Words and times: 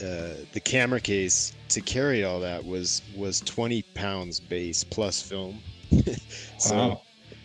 uh, 0.00 0.34
the 0.52 0.60
camera 0.60 1.00
case 1.00 1.54
to 1.68 1.80
carry 1.80 2.22
all 2.22 2.38
that 2.38 2.64
was 2.64 3.02
was 3.16 3.40
20 3.40 3.82
pounds 3.94 4.38
base 4.38 4.84
plus 4.84 5.20
film. 5.20 5.60
so 6.58 6.76
Wow. 6.76 7.02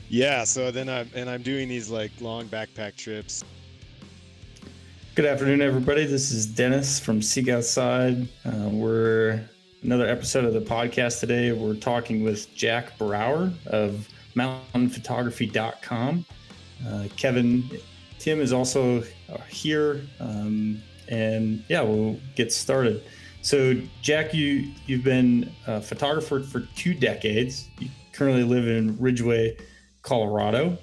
yeah, 0.10 0.44
so 0.44 0.70
then 0.70 0.88
I'm 0.88 1.10
and 1.16 1.28
I'm 1.30 1.42
doing 1.42 1.68
these 1.68 1.90
like 1.90 2.12
long 2.22 2.48
backpack 2.48 2.96
trips. 2.96 3.44
Good 5.16 5.26
afternoon, 5.26 5.62
everybody. 5.64 6.06
This 6.06 6.32
is 6.32 6.46
Dennis 6.46 7.00
from 7.00 7.24
Seek 7.24 7.48
Outside. 7.48 8.28
Uh, 8.46 8.70
we're 8.72 9.44
another 9.82 10.08
episode 10.08 10.46
of 10.46 10.54
the 10.54 10.62
podcast 10.62 11.22
today. 11.22 11.52
We're 11.54 11.74
talking 11.74 12.24
with 12.24 12.54
Jack 12.54 13.00
Brauer 13.00 13.52
of 13.66 14.08
mountainphotography.com. 14.36 16.24
Uh, 16.88 17.08
Kevin 17.18 17.64
Tim 18.20 18.40
is 18.40 18.54
also 18.54 19.04
here. 19.50 20.02
Um, 20.20 20.84
and 21.10 21.64
yeah, 21.68 21.82
we'll 21.82 22.20
get 22.36 22.52
started. 22.52 23.04
So, 23.42 23.76
Jack, 24.02 24.34
you 24.34 24.72
you've 24.86 25.04
been 25.04 25.52
a 25.68 25.82
photographer 25.82 26.40
for 26.40 26.62
two 26.76 26.94
decades. 26.94 27.68
You 27.80 27.90
currently 28.14 28.44
live 28.44 28.68
in 28.68 28.98
Ridgway, 28.98 29.58
Colorado, 30.02 30.78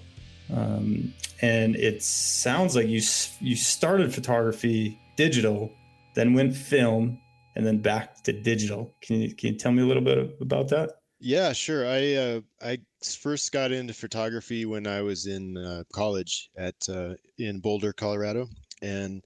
um, 0.53 1.15
and 1.41 1.77
it 1.77 2.03
sounds 2.03 2.77
like 2.77 2.87
you 2.87 3.01
you 3.41 3.57
started 3.57 4.15
photography 4.15 4.99
digital, 5.17 5.73
then 6.15 6.35
went 6.35 6.55
film, 6.55 7.19
and 7.57 7.67
then 7.67 7.79
back 7.79 8.23
to 8.25 8.33
digital. 8.33 8.95
Can 9.01 9.21
you 9.21 9.35
can 9.35 9.53
you 9.53 9.59
tell 9.59 9.73
me 9.73 9.83
a 9.83 9.87
little 9.87 10.03
bit 10.03 10.37
about 10.41 10.69
that? 10.69 10.91
Yeah, 11.21 11.53
sure. 11.53 11.87
I 11.87 12.15
uh, 12.15 12.41
I 12.63 12.79
first 13.03 13.53
got 13.53 13.73
into 13.73 13.95
photography 13.95 14.65
when 14.65 14.87
I 14.87 15.03
was 15.03 15.27
in 15.27 15.57
uh, 15.57 15.85
college 15.93 16.51
at 16.57 16.77
uh, 16.89 17.15
in 17.39 17.61
Boulder, 17.61 17.93
Colorado, 17.93 18.49
and 18.83 19.23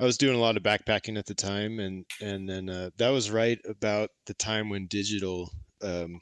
I 0.00 0.04
was 0.04 0.18
doing 0.18 0.36
a 0.36 0.40
lot 0.40 0.56
of 0.56 0.62
backpacking 0.62 1.18
at 1.18 1.26
the 1.26 1.34
time, 1.34 1.80
and 1.80 2.04
and 2.20 2.48
then 2.48 2.68
uh, 2.70 2.90
that 2.98 3.10
was 3.10 3.30
right 3.30 3.58
about 3.68 4.10
the 4.26 4.34
time 4.34 4.68
when 4.68 4.86
digital 4.86 5.50
um, 5.82 6.20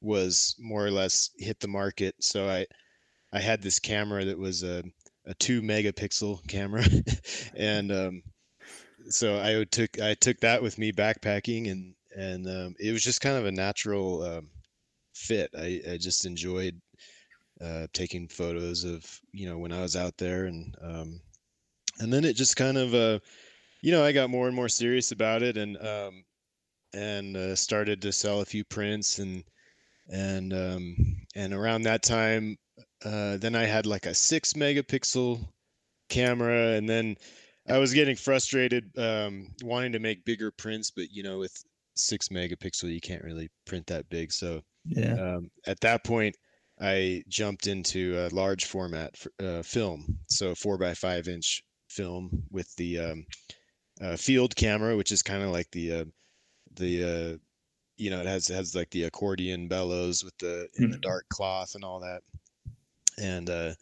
was 0.00 0.56
more 0.58 0.84
or 0.84 0.90
less 0.90 1.30
hit 1.38 1.60
the 1.60 1.68
market. 1.68 2.14
So 2.20 2.48
I 2.48 2.66
I 3.32 3.40
had 3.40 3.62
this 3.62 3.78
camera 3.78 4.24
that 4.24 4.38
was 4.38 4.62
a 4.62 4.82
a 5.26 5.34
two 5.34 5.60
megapixel 5.60 6.46
camera, 6.48 6.84
and 7.54 7.92
um, 7.92 8.22
so 9.10 9.38
I 9.38 9.64
took 9.64 10.00
I 10.00 10.14
took 10.14 10.40
that 10.40 10.62
with 10.62 10.78
me 10.78 10.92
backpacking, 10.92 11.70
and 11.70 11.94
and 12.16 12.46
um, 12.46 12.74
it 12.78 12.92
was 12.92 13.02
just 13.02 13.20
kind 13.20 13.36
of 13.36 13.46
a 13.46 13.52
natural 13.52 14.22
um, 14.22 14.50
fit. 15.14 15.50
I 15.56 15.82
I 15.92 15.96
just 15.98 16.24
enjoyed 16.24 16.80
uh, 17.60 17.86
taking 17.92 18.28
photos 18.28 18.84
of 18.84 19.04
you 19.32 19.46
know 19.46 19.58
when 19.58 19.72
I 19.72 19.82
was 19.82 19.94
out 19.94 20.16
there, 20.16 20.46
and 20.46 20.74
um, 20.82 21.20
and 22.00 22.12
then 22.12 22.24
it 22.24 22.34
just 22.36 22.56
kind 22.56 22.78
of 22.78 22.94
uh, 22.94 23.18
you 23.82 23.92
know 23.92 24.04
I 24.04 24.12
got 24.12 24.30
more 24.30 24.46
and 24.46 24.56
more 24.56 24.68
serious 24.68 25.12
about 25.12 25.42
it, 25.42 25.56
and 25.56 25.76
um, 25.78 26.24
and 26.94 27.36
uh, 27.36 27.56
started 27.56 28.02
to 28.02 28.12
sell 28.12 28.40
a 28.40 28.46
few 28.46 28.64
prints, 28.64 29.18
and 29.18 29.44
and 30.12 30.52
um, 30.52 30.96
and 31.36 31.52
around 31.54 31.82
that 31.82 32.02
time, 32.02 32.56
uh, 33.04 33.36
then 33.38 33.54
I 33.54 33.64
had 33.64 33.86
like 33.86 34.06
a 34.06 34.14
six 34.14 34.54
megapixel 34.54 35.46
camera, 36.08 36.72
and 36.74 36.88
then 36.88 37.16
I 37.68 37.78
was 37.78 37.94
getting 37.94 38.16
frustrated 38.16 38.90
um, 38.98 39.54
wanting 39.62 39.92
to 39.92 39.98
make 40.00 40.24
bigger 40.24 40.50
prints, 40.50 40.90
but 40.90 41.10
you 41.10 41.22
know 41.22 41.38
with 41.38 41.54
six 41.96 42.28
megapixel 42.28 42.92
you 42.92 43.00
can't 43.00 43.24
really 43.24 43.50
print 43.66 43.86
that 43.88 44.08
big, 44.10 44.32
so 44.32 44.62
Yeah, 44.84 45.18
um, 45.18 45.50
at 45.66 45.80
that 45.80 46.04
point 46.04 46.36
i 46.80 47.22
jumped 47.28 47.66
into 47.66 48.16
a 48.18 48.34
large 48.34 48.64
format 48.64 49.10
f- 49.14 49.46
uh, 49.46 49.62
film. 49.62 50.18
So 50.28 50.54
four 50.54 50.78
by 50.78 50.94
five 50.94 51.28
inch 51.28 51.62
film 51.90 52.44
with 52.50 52.74
the 52.76 52.98
um, 52.98 53.26
uh, 54.00 54.16
field 54.16 54.54
camera 54.56 54.96
which 54.96 55.12
is 55.12 55.22
kind 55.22 55.42
of 55.42 55.50
like 55.50 55.70
the 55.72 55.92
uh, 55.92 56.04
the 56.76 57.04
uh, 57.04 57.38
you 57.96 58.10
know 58.10 58.20
it 58.20 58.26
has 58.26 58.48
has 58.48 58.74
like 58.74 58.90
the 58.90 59.04
accordion 59.04 59.68
bellows 59.68 60.24
with 60.24 60.36
the 60.38 60.68
in 60.74 60.90
the 60.90 60.98
Mhm. 60.98 61.02
dark 61.02 61.28
cloth 61.28 61.74
and 61.74 61.84
all 61.84 62.00
that 62.00 62.22
and 63.20 63.50
uh 63.50 63.72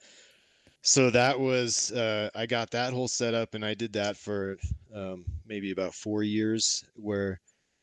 so 0.82 1.10
that 1.10 1.38
was 1.38 1.92
uh 1.92 2.28
i 2.34 2.46
got 2.46 2.70
that 2.70 2.92
whole 2.92 3.08
setup 3.08 3.54
and 3.54 3.64
i 3.64 3.74
did 3.74 3.92
that 3.92 4.16
for 4.16 4.56
um 4.94 5.24
maybe 5.46 5.70
about 5.70 5.94
four 5.94 6.22
years 6.22 6.84
where 6.96 7.40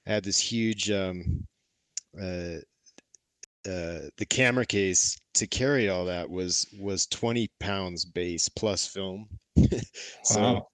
i 0.07 0.11
had 0.11 0.23
this 0.23 0.39
huge 0.39 0.91
um 0.91 1.45
uh 2.22 2.57
uh, 3.67 4.09
the 4.17 4.25
camera 4.29 4.65
case 4.65 5.17
to 5.35 5.47
carry 5.47 5.89
all 5.89 6.05
that 6.05 6.29
was 6.29 6.67
was 6.79 7.07
20 7.07 7.49
pounds 7.59 8.05
base 8.05 8.49
plus 8.49 8.87
film. 8.87 9.27
So 10.23 10.41
Wow. 10.41 10.67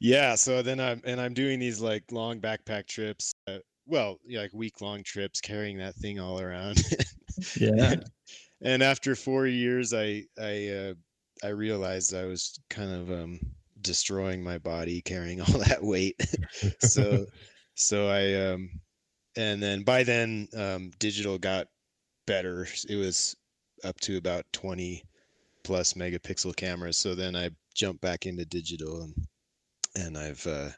yeah 0.00 0.34
so 0.34 0.62
then 0.62 0.78
i'm 0.80 1.00
and 1.04 1.20
i'm 1.20 1.34
doing 1.34 1.58
these 1.58 1.80
like 1.80 2.04
long 2.12 2.40
backpack 2.40 2.86
trips 2.86 3.32
uh, 3.48 3.58
well 3.86 4.18
yeah, 4.26 4.40
like 4.40 4.52
week 4.52 4.80
long 4.80 5.02
trips 5.02 5.40
carrying 5.40 5.78
that 5.78 5.94
thing 5.96 6.20
all 6.20 6.40
around. 6.40 6.82
Yeah, 7.54 7.96
and 8.62 8.82
after 8.82 9.14
four 9.14 9.46
years 9.46 9.92
i 9.92 10.24
i 10.40 10.68
uh, 10.68 10.94
i 11.44 11.48
realized 11.48 12.14
i 12.14 12.24
was 12.24 12.58
kind 12.70 12.90
of 12.92 13.10
um 13.10 13.40
destroying 13.82 14.42
my 14.42 14.58
body 14.58 15.02
carrying 15.02 15.40
all 15.42 15.58
that 15.58 15.82
weight. 15.82 16.16
So 16.80 17.26
so 17.74 18.08
i 18.08 18.34
um 18.52 18.70
and 19.36 19.62
then 19.62 19.82
by 19.82 20.02
then 20.02 20.48
um 20.56 20.90
digital 20.98 21.38
got 21.38 21.66
better. 22.26 22.66
It 22.88 22.96
was 22.96 23.36
up 23.84 23.98
to 24.00 24.16
about 24.16 24.44
20 24.52 25.02
plus 25.64 25.94
megapixel 25.94 26.54
cameras. 26.56 26.96
So 26.96 27.14
then 27.14 27.34
i 27.36 27.50
jumped 27.74 28.00
back 28.00 28.24
into 28.24 28.44
digital 28.46 29.02
and 29.02 29.14
and 29.96 30.16
i've 30.16 30.46
uh 30.46 30.70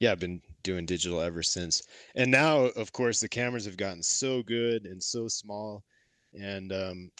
yeah 0.00 0.12
i've 0.12 0.18
been 0.18 0.42
doing 0.62 0.86
digital 0.86 1.20
ever 1.20 1.42
since. 1.42 1.82
And 2.14 2.30
now 2.30 2.64
of 2.76 2.92
course 2.92 3.20
the 3.20 3.28
cameras 3.28 3.64
have 3.64 3.76
gotten 3.76 4.02
so 4.02 4.42
good 4.42 4.86
and 4.86 5.02
so 5.02 5.28
small 5.28 5.84
and 6.38 6.72
um 6.72 7.10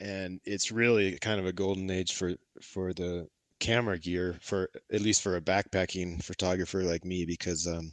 and 0.00 0.40
it's 0.44 0.72
really 0.72 1.18
kind 1.18 1.38
of 1.38 1.46
a 1.46 1.52
golden 1.52 1.90
age 1.90 2.14
for 2.14 2.34
for 2.60 2.92
the 2.92 3.28
camera 3.60 3.98
gear 3.98 4.36
for 4.40 4.68
at 4.92 5.00
least 5.00 5.22
for 5.22 5.36
a 5.36 5.40
backpacking 5.40 6.22
photographer 6.22 6.82
like 6.82 7.04
me 7.04 7.24
because 7.24 7.66
um 7.66 7.92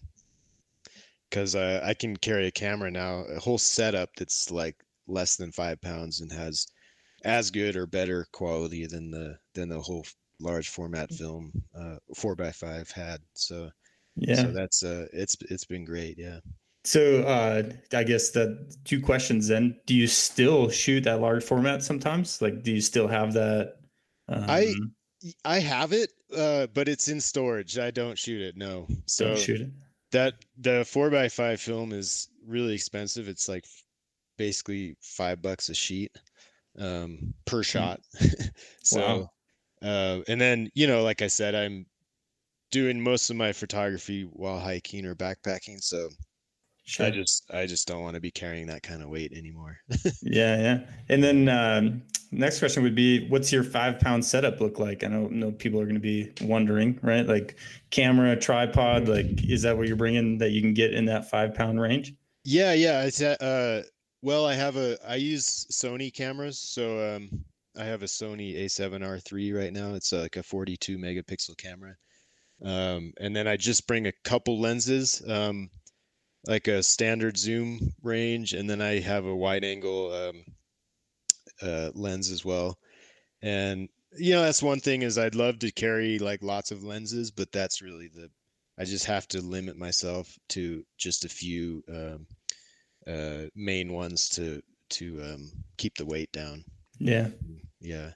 because 1.29 1.56
uh, 1.56 1.81
I 1.84 1.94
can 1.94 2.18
carry 2.18 2.47
a 2.47 2.51
camera 2.51 2.89
now, 2.89 3.25
a 3.29 3.39
whole 3.39 3.57
setup 3.57 4.16
that's 4.16 4.50
like 4.50 4.75
less 5.09 5.35
than 5.35 5.51
five 5.51 5.81
pounds 5.81 6.21
and 6.21 6.31
has 6.31 6.67
as 7.25 7.51
good 7.51 7.75
or 7.75 7.85
better 7.85 8.25
quality 8.31 8.85
than 8.85 9.11
the 9.11 9.37
than 9.53 9.69
the 9.69 9.79
whole 9.79 10.05
large 10.39 10.69
format 10.69 11.13
film 11.13 11.51
uh, 11.77 11.97
four 12.15 12.35
by 12.35 12.51
five 12.51 12.89
had. 12.91 13.19
So 13.33 13.69
yeah. 14.15 14.35
so 14.35 14.51
that's 14.51 14.83
uh 14.83 15.07
it's 15.11 15.35
it's 15.49 15.65
been 15.65 15.85
great. 15.85 16.17
Yeah. 16.17 16.39
So 16.85 17.23
uh, 17.23 17.63
I 17.93 18.03
guess 18.03 18.29
the 18.29 18.73
two 18.85 19.01
questions 19.01 19.47
then: 19.47 19.77
Do 19.85 19.93
you 19.93 20.07
still 20.07 20.69
shoot 20.69 21.03
that 21.03 21.19
large 21.19 21.43
format 21.43 21.83
sometimes? 21.83 22.41
Like, 22.41 22.63
do 22.63 22.71
you 22.71 22.81
still 22.81 23.07
have 23.07 23.33
that? 23.33 23.75
Um, 24.29 24.45
I 25.43 25.59
have 25.59 25.91
it, 25.91 26.11
uh, 26.35 26.67
but 26.73 26.87
it's 26.87 27.09
in 27.09 27.19
storage. 27.19 27.77
I 27.77 27.91
don't 27.91 28.17
shoot 28.17 28.41
it. 28.41 28.55
No. 28.55 28.87
So 29.05 29.27
don't 29.27 29.39
shoot 29.39 29.61
it. 29.61 29.71
that 30.11 30.35
the 30.57 30.85
four 30.85 31.09
by 31.09 31.27
five 31.27 31.59
film 31.59 31.91
is 31.91 32.29
really 32.47 32.73
expensive. 32.73 33.27
It's 33.27 33.49
like 33.49 33.65
basically 34.39 34.95
five 35.01 35.41
bucks 35.44 35.69
a 35.69 35.75
sheet 35.75 36.17
um, 36.79 37.35
per 37.45 37.61
shot. 37.61 38.00
so, 38.83 39.29
uh, 39.83 40.19
and 40.27 40.41
then 40.41 40.72
you 40.73 40.88
know, 40.88 41.03
like 41.03 41.22
I 41.22 41.27
said, 41.27 41.53
I'm 41.53 41.85
doing 42.72 43.00
most 43.00 43.29
of 43.29 43.35
my 43.35 43.53
photography 43.53 44.23
while 44.23 44.59
hiking 44.59 45.05
or 45.05 45.13
backpacking. 45.13 45.83
So 45.83 46.09
Sure. 46.89 47.05
I 47.05 47.11
just 47.11 47.45
I 47.53 47.67
just 47.67 47.88
don't 47.88 48.01
want 48.01 48.16
to 48.16 48.19
be 48.19 48.31
carrying 48.31 48.66
that 48.66 48.81
kind 48.81 49.03
of 49.03 49.09
weight 49.09 49.31
anymore. 49.31 49.77
yeah, 50.23 50.59
yeah. 50.59 50.79
And 51.07 51.23
then 51.23 51.47
um, 51.47 52.01
next 52.31 52.57
question 52.57 52.81
would 52.81 52.95
be, 52.95 53.29
what's 53.29 53.51
your 53.51 53.63
five 53.63 54.00
pound 54.00 54.25
setup 54.25 54.59
look 54.59 54.79
like? 54.79 55.03
I 55.03 55.07
know, 55.07 55.27
know 55.27 55.51
people 55.51 55.79
are 55.79 55.83
going 55.83 55.94
to 55.94 56.00
be 56.00 56.31
wondering, 56.41 56.97
right? 57.03 57.27
Like 57.27 57.57
camera, 57.91 58.35
tripod, 58.35 59.07
like 59.07 59.44
is 59.47 59.61
that 59.61 59.77
what 59.77 59.85
you're 59.85 59.97
bringing 59.97 60.39
that 60.39 60.50
you 60.50 60.61
can 60.61 60.73
get 60.73 60.95
in 60.95 61.06
that 61.06 61.29
five 61.29 61.53
pound 61.53 61.80
range? 61.80 62.15
Yeah, 62.44 62.74
yeah. 62.74 63.03
It's 63.03 63.21
uh 63.21 63.83
well, 64.21 64.45
I 64.45 64.54
have 64.56 64.75
a 64.77 64.98
I 65.07 65.16
use 65.16 65.66
Sony 65.71 66.13
cameras, 66.13 66.60
so 66.60 67.16
um 67.16 67.45
I 67.77 67.83
have 67.86 68.04
a 68.04 68.07
Sony 68.07 68.56
A7R3 68.66 69.54
right 69.57 69.71
now. 69.74 69.94
It's 69.94 70.12
like 70.12 70.36
a 70.36 70.44
42 70.44 70.98
megapixel 70.98 71.57
camera. 71.57 71.95
Um 72.63 73.13
and 73.19 73.36
then 73.36 73.48
I 73.48 73.57
just 73.57 73.88
bring 73.88 74.07
a 74.07 74.13
couple 74.24 74.60
lenses, 74.60 75.21
um 75.27 75.69
like 76.48 76.68
a 76.68 76.83
standard 76.83 77.38
zoom 77.38 77.94
range 78.01 78.54
and 78.54 78.69
then 78.69 78.81
I 78.81 79.00
have 79.00 79.25
a 79.25 79.36
wide 79.36 79.63
angle 79.66 80.13
um 80.13 80.44
uh 81.62 81.92
lens 81.94 82.31
as 82.31 82.44
well. 82.45 82.77
And 83.42 83.89
you 84.18 84.33
know, 84.33 84.42
that's 84.42 84.63
one 84.63 84.80
thing 84.80 85.04
is 85.04 85.18
I'd 85.18 85.36
love 85.36 85.60
to 85.60 85.72
carry 85.72 86.19
like 86.19 86.42
lots 86.44 86.72
of 86.72 86.83
lenses, 86.83 87.31
but 87.31 87.51
that's 87.51 87.81
really 87.81 88.10
the 88.10 88.30
I 88.77 88.86
just 88.86 89.06
have 89.06 89.27
to 89.30 89.42
limit 89.42 89.77
myself 89.77 90.38
to 90.50 90.86
just 90.98 91.25
a 91.25 91.30
few 91.30 91.83
um 91.89 92.27
uh, 93.07 93.48
main 93.56 93.94
ones 93.94 94.30
to 94.30 94.62
to 94.90 95.22
um, 95.24 95.51
keep 95.78 95.96
the 95.98 96.06
weight 96.06 96.31
down. 96.31 96.63
Yeah. 96.98 97.30
Yeah, 97.81 98.12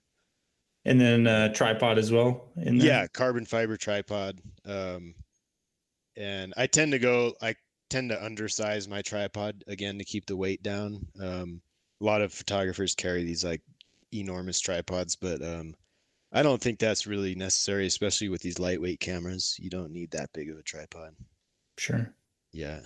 And 0.84 1.00
then 1.00 1.26
uh, 1.26 1.54
tripod 1.54 1.98
as 1.98 2.12
well. 2.12 2.52
Yeah, 2.58 3.08
carbon 3.08 3.46
fiber 3.46 3.78
tripod. 3.78 4.42
Um, 4.66 5.16
and 6.18 6.54
I 6.58 6.68
tend 6.68 6.92
to 6.92 7.00
go. 7.00 7.34
I 7.42 7.56
tend 7.90 8.10
to 8.10 8.18
undersize 8.18 8.90
my 8.90 9.02
tripod 9.02 9.64
again 9.68 9.98
to 10.00 10.04
keep 10.04 10.26
the 10.26 10.36
weight 10.36 10.62
down. 10.64 11.08
Um, 11.22 11.62
a 12.02 12.04
lot 12.06 12.22
of 12.22 12.34
photographers 12.34 12.94
carry 12.96 13.24
these 13.24 13.44
like 13.46 13.62
enormous 14.14 14.60
tripods, 14.60 15.16
but 15.16 15.42
um, 15.42 15.76
I 16.34 16.44
don't 16.44 16.62
think 16.62 16.80
that's 16.80 17.08
really 17.08 17.36
necessary, 17.36 17.86
especially 17.86 18.30
with 18.30 18.42
these 18.42 18.60
lightweight 18.60 19.00
cameras. 19.00 19.56
You 19.60 19.70
don't 19.70 19.92
need 19.92 20.12
that 20.12 20.34
big 20.34 20.50
of 20.50 20.58
a 20.58 20.64
tripod. 20.64 21.16
Sure. 21.78 22.14
Yeah. 22.52 22.82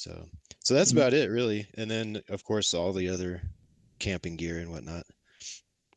So 0.00 0.26
so 0.60 0.74
that's 0.74 0.92
Mm. 0.92 0.96
about 0.96 1.14
it 1.14 1.30
really. 1.30 1.66
And 1.76 1.90
then 1.90 2.22
of 2.28 2.42
course 2.44 2.72
all 2.74 2.92
the 2.92 3.08
other 3.10 3.42
camping 3.98 4.36
gear 4.36 4.58
and 4.58 4.70
whatnot. 4.70 5.04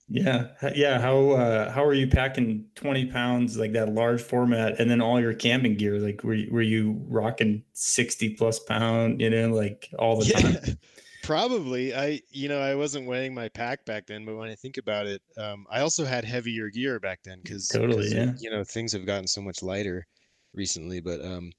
Yeah, 0.09 0.49
yeah. 0.75 0.99
How 0.99 1.31
uh, 1.31 1.71
how 1.71 1.83
are 1.85 1.93
you 1.93 2.07
packing 2.07 2.65
twenty 2.75 3.05
pounds 3.05 3.57
like 3.57 3.71
that 3.73 3.93
large 3.93 4.21
format, 4.21 4.79
and 4.79 4.91
then 4.91 5.01
all 5.01 5.19
your 5.19 5.33
camping 5.33 5.75
gear? 5.75 5.97
Like, 5.97 6.23
were 6.23 6.33
you, 6.33 6.51
were 6.51 6.61
you 6.61 7.01
rocking 7.07 7.63
sixty 7.71 8.35
plus 8.35 8.59
pound? 8.59 9.21
You 9.21 9.29
know, 9.29 9.53
like 9.53 9.89
all 9.97 10.19
the 10.19 10.25
time. 10.33 10.77
Probably. 11.23 11.95
I 11.95 12.21
you 12.31 12.49
know, 12.49 12.59
I 12.59 12.75
wasn't 12.75 13.07
weighing 13.07 13.33
my 13.33 13.47
pack 13.47 13.85
back 13.85 14.05
then, 14.07 14.25
but 14.25 14.35
when 14.35 14.49
I 14.49 14.55
think 14.55 14.77
about 14.77 15.07
it, 15.07 15.21
um, 15.37 15.65
I 15.71 15.79
also 15.79 16.03
had 16.03 16.25
heavier 16.25 16.69
gear 16.69 16.99
back 16.99 17.21
then 17.23 17.39
because 17.41 17.69
Totally, 17.69 18.13
yeah. 18.13 18.33
you 18.39 18.51
know, 18.51 18.63
things 18.65 18.91
have 18.91 19.05
gotten 19.05 19.27
so 19.27 19.41
much 19.41 19.63
lighter 19.63 20.05
recently. 20.53 20.99
But 20.99 21.23
um 21.23 21.51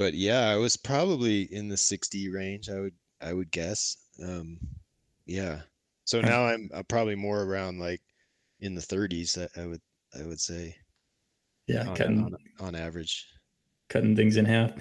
but 0.00 0.14
yeah, 0.14 0.48
I 0.48 0.56
was 0.56 0.76
probably 0.76 1.42
in 1.54 1.68
the 1.68 1.76
60 1.76 2.30
range, 2.30 2.68
I 2.70 2.80
would 2.80 2.94
I 3.20 3.34
would 3.34 3.52
guess. 3.52 3.96
Um 4.24 4.58
yeah. 5.26 5.62
So 6.06 6.22
now 6.22 6.46
I'm 6.46 6.70
probably 6.88 7.14
more 7.16 7.42
around 7.44 7.78
like 7.78 8.02
in 8.60 8.74
the 8.74 8.82
30s, 8.82 9.38
I, 9.38 9.48
I 9.62 9.66
would 9.66 9.82
I 10.20 10.24
would 10.26 10.40
say 10.40 10.76
Yeah, 11.66 11.82
on, 11.82 11.94
cutting 11.94 12.18
on, 12.18 12.36
on 12.60 12.74
average. 12.74 13.26
cutting 13.88 14.16
things 14.16 14.36
in 14.36 14.44
half. 14.44 14.72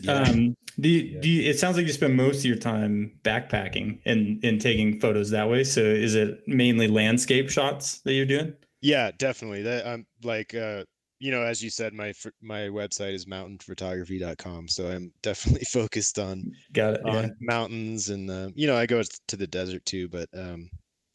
Yeah. 0.00 0.22
Um, 0.30 0.54
do 0.78 0.88
you, 0.88 1.14
Yeah. 1.14 1.20
do 1.20 1.28
you, 1.28 1.50
it 1.50 1.58
sounds 1.58 1.76
like 1.76 1.86
you 1.86 1.92
spend 1.92 2.16
most 2.16 2.38
of 2.40 2.44
your 2.44 2.56
time 2.56 3.18
backpacking 3.22 4.00
and 4.04 4.42
and 4.44 4.60
taking 4.60 5.00
photos 5.00 5.30
that 5.30 5.50
way. 5.50 5.64
So 5.64 5.80
is 5.80 6.14
it 6.14 6.46
mainly 6.46 6.88
landscape 6.88 7.50
shots 7.50 8.00
that 8.02 8.14
you're 8.14 8.26
doing? 8.26 8.54
Yeah, 8.80 9.10
definitely. 9.16 9.62
That 9.62 9.86
I'm 9.86 10.06
like 10.22 10.54
uh 10.54 10.84
you 11.20 11.30
know, 11.30 11.42
as 11.42 11.62
you 11.62 11.70
said, 11.70 11.94
my 11.94 12.12
my 12.42 12.62
website 12.68 13.14
is 13.14 13.26
mountainphotography.com, 13.26 14.68
so 14.68 14.90
I'm 14.90 15.12
definitely 15.22 15.64
focused 15.66 16.18
on 16.18 16.46
Got 16.72 16.94
it. 16.94 17.00
on 17.04 17.30
Yeah. 17.30 17.30
mountains 17.40 18.10
and 18.10 18.30
uh, 18.30 18.50
you 18.54 18.66
know, 18.66 18.76
I 18.76 18.86
go 18.86 19.02
to 19.28 19.36
the 19.36 19.46
desert 19.46 19.84
too, 19.86 20.08
but 20.08 20.28
um 20.34 20.70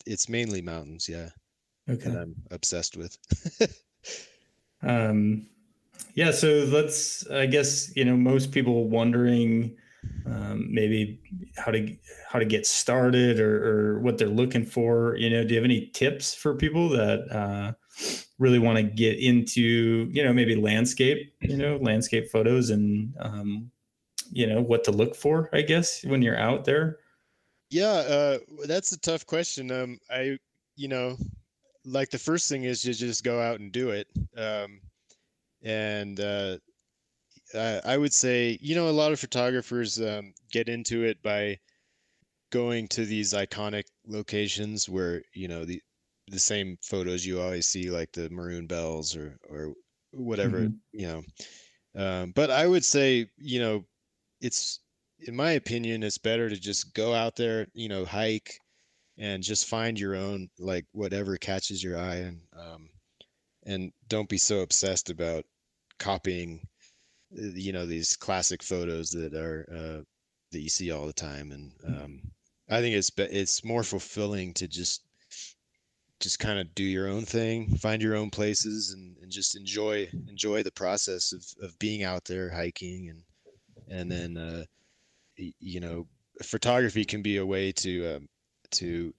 it's 0.07 0.29
mainly 0.29 0.61
mountains, 0.61 1.09
yeah, 1.09 1.29
Okay. 1.89 2.15
that 2.15 2.21
I'm 2.21 2.35
obsessed 2.51 2.97
with. 2.97 3.17
Um, 4.81 5.49
yeah, 6.15 6.31
so 6.31 6.67
let's. 6.71 7.27
I 7.29 7.45
guess 7.45 7.95
you 7.95 8.05
know 8.05 8.17
most 8.17 8.51
people 8.51 8.89
wondering 8.89 9.77
um, 10.25 10.73
maybe 10.73 11.21
how 11.57 11.71
to 11.71 11.97
how 12.27 12.39
to 12.39 12.45
get 12.45 12.65
started 12.67 13.39
or, 13.39 13.95
or 13.95 13.99
what 14.01 14.17
they're 14.17 14.27
looking 14.29 14.65
for. 14.65 15.15
You 15.17 15.29
know, 15.29 15.43
do 15.43 15.51
you 15.53 15.57
have 15.57 15.65
any 15.65 15.87
tips 15.89 16.35
for 16.35 16.55
people 16.55 16.89
that 16.89 17.29
uh, 17.31 17.73
really 18.39 18.59
want 18.59 18.77
to 18.77 18.83
get 18.83 19.19
into 19.19 20.09
you 20.11 20.23
know 20.23 20.33
maybe 20.33 20.55
landscape, 20.55 21.33
you 21.41 21.57
know, 21.57 21.77
landscape 21.77 22.29
photos 22.29 22.69
and 22.69 23.13
um, 23.19 23.71
you 24.31 24.47
know 24.47 24.61
what 24.61 24.83
to 24.85 24.91
look 24.91 25.15
for? 25.15 25.49
I 25.53 25.61
guess 25.61 26.03
when 26.03 26.21
you're 26.21 26.37
out 26.37 26.65
there. 26.65 26.97
Yeah, 27.69 27.85
uh 27.85 28.37
that's 28.65 28.91
a 28.91 28.99
tough 28.99 29.25
question. 29.25 29.71
Um 29.71 29.99
I 30.09 30.37
you 30.75 30.87
know, 30.87 31.17
like 31.85 32.09
the 32.09 32.19
first 32.19 32.49
thing 32.49 32.63
is 32.63 32.81
to 32.83 32.93
just 32.93 33.23
go 33.23 33.39
out 33.41 33.59
and 33.59 33.71
do 33.71 33.89
it. 33.89 34.07
Um 34.37 34.81
and 35.63 36.19
uh 36.19 36.57
I, 37.53 37.81
I 37.85 37.97
would 37.97 38.13
say, 38.13 38.57
you 38.61 38.75
know, 38.75 38.89
a 38.89 38.91
lot 38.91 39.11
of 39.11 39.19
photographers 39.19 40.01
um, 40.01 40.33
get 40.51 40.67
into 40.67 41.03
it 41.03 41.21
by 41.21 41.59
going 42.49 42.87
to 42.89 43.05
these 43.05 43.33
iconic 43.33 43.85
locations 44.07 44.89
where, 44.89 45.21
you 45.33 45.47
know, 45.47 45.65
the 45.65 45.81
the 46.27 46.39
same 46.39 46.77
photos 46.81 47.25
you 47.25 47.41
always 47.41 47.67
see, 47.67 47.89
like 47.91 48.11
the 48.13 48.29
maroon 48.29 48.67
bells 48.67 49.15
or 49.15 49.37
or 49.49 49.73
whatever, 50.11 50.67
Mhm. 50.67 50.79
you 50.91 51.07
know. 51.07 51.23
Um, 51.95 52.31
but 52.33 52.51
I 52.51 52.67
would 52.67 52.85
say, 52.85 53.29
you 53.37 53.59
know, 53.59 53.85
it's 54.41 54.81
in 55.19 55.35
my 55.35 55.51
opinion, 55.53 56.03
it's 56.03 56.17
better 56.19 56.49
to 56.49 56.57
just 56.59 56.93
go 56.93 57.13
out 57.13 57.35
there, 57.37 57.67
you 57.73 57.89
know, 57.89 58.05
hike 58.05 58.59
and 59.17 59.43
just 59.43 59.67
find 59.67 59.99
your 59.99 60.15
own, 60.15 60.49
like 60.59 60.85
whatever 60.93 61.37
catches 61.37 61.83
your 61.83 61.97
eye 61.97 62.17
and 62.17 62.41
um, 62.53 62.89
and 63.65 63.91
don't 64.07 64.29
be 64.29 64.37
so 64.37 64.61
obsessed 64.61 65.09
about 65.09 65.45
copying 65.99 66.67
uh, 67.37 67.41
you 67.53 67.71
know 67.73 67.85
these 67.85 68.15
classic 68.15 68.63
photos 68.63 69.11
that 69.11 69.33
are 69.33 69.65
uh, 69.71 70.03
that 70.51 70.61
you 70.61 70.69
see 70.69 70.91
all 70.91 71.07
the 71.07 71.13
time 71.13 71.51
and 71.51 71.73
um, 71.85 72.21
i 72.69 72.81
think 72.81 72.95
it's 72.95 73.11
it's 73.17 73.63
more 73.63 73.83
fulfilling 73.83 74.53
to 74.53 74.67
just 74.67 75.03
just 76.19 76.39
kind 76.39 76.59
of 76.59 76.73
do 76.75 76.83
your 76.83 77.07
own 77.07 77.25
thing 77.25 77.75
find 77.77 78.01
your 78.01 78.15
own 78.15 78.29
places 78.29 78.93
and, 78.93 79.17
and 79.21 79.31
just 79.31 79.55
enjoy 79.55 80.07
enjoy 80.27 80.63
the 80.63 80.71
process 80.71 81.33
of, 81.33 81.43
of 81.61 81.77
being 81.77 82.03
out 82.03 82.23
there 82.25 82.49
hiking 82.49 83.09
and 83.09 83.21
and 83.89 84.11
then 84.11 84.37
uh, 84.37 84.63
you 85.37 85.79
know 85.79 86.07
photography 86.43 87.05
can 87.05 87.21
be 87.21 87.37
a 87.37 87.45
way 87.45 87.71
to 87.71 88.15
um, 88.15 88.29
to 88.71 89.13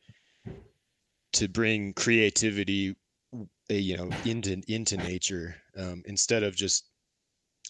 to 1.33 1.49
bring 1.49 1.93
creativity 1.93 2.97
uh, 3.35 3.75
you 3.75 3.97
know 3.97 4.11
into 4.25 4.63
into 4.69 4.97
nature. 4.97 5.57
Um, 5.77 6.03
instead 6.07 6.43
of 6.43 6.57
just 6.57 6.89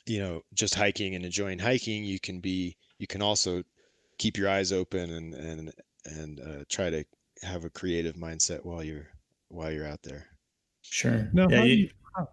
you 0.06 0.20
know 0.20 0.42
just 0.54 0.74
hiking 0.74 1.14
and 1.14 1.24
enjoying 1.24 1.58
hiking 1.58 2.04
you 2.04 2.20
can 2.20 2.40
be 2.40 2.76
you 2.98 3.06
can 3.06 3.22
also 3.22 3.62
keep 4.18 4.36
your 4.36 4.48
eyes 4.48 4.72
open 4.72 5.10
and 5.10 5.34
and 5.34 5.72
and 6.04 6.40
uh, 6.40 6.64
try 6.68 6.90
to 6.90 7.04
have 7.42 7.64
a 7.64 7.70
creative 7.70 8.14
mindset 8.14 8.64
while 8.64 8.84
you're 8.84 9.08
while 9.56 9.72
you're 9.72 9.86
out 9.86 10.02
there 10.02 10.26
Sure. 10.82 11.28
Now, 11.32 11.48
Yeah, 11.50 11.56
how 11.58 11.62
do 11.64 11.68
you- 11.70 11.76
you, 11.76 11.90
how, 12.14 12.28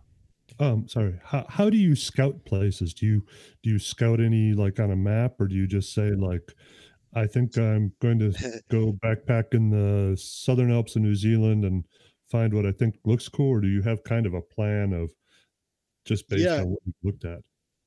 um, 0.59 0.87
sorry, 0.87 1.19
how, 1.23 1.45
how 1.49 1.69
do 1.71 1.77
you 1.77 1.95
scout 1.95 2.45
places? 2.45 2.93
Do 2.93 3.05
you 3.07 3.25
do 3.63 3.71
you 3.71 3.79
scout 3.79 4.19
any 4.19 4.53
like 4.53 4.79
on 4.79 4.91
a 4.91 4.95
map, 4.95 5.41
or 5.41 5.47
do 5.47 5.55
you 5.55 5.65
just 5.65 5.93
say 5.93 6.11
like, 6.11 6.53
I 7.15 7.25
think 7.25 7.57
I'm 7.57 7.93
going 7.99 8.19
to 8.19 8.31
go 8.69 8.93
backpack 9.03 9.53
in 9.55 9.71
the 9.71 10.15
Southern 10.17 10.71
Alps 10.71 10.95
of 10.95 11.01
New 11.01 11.15
Zealand 11.15 11.65
and 11.65 11.83
find 12.29 12.53
what 12.53 12.67
I 12.67 12.71
think 12.71 12.95
looks 13.05 13.27
cool, 13.27 13.49
or 13.57 13.61
do 13.61 13.67
you 13.67 13.81
have 13.81 14.03
kind 14.03 14.27
of 14.27 14.35
a 14.35 14.41
plan 14.41 14.93
of 14.93 15.11
just 16.05 16.29
based 16.29 16.43
Yeah. 16.43 16.61
on 16.61 16.69
what 16.71 16.79
you 16.85 16.93
looked 17.03 17.25
at? 17.25 17.39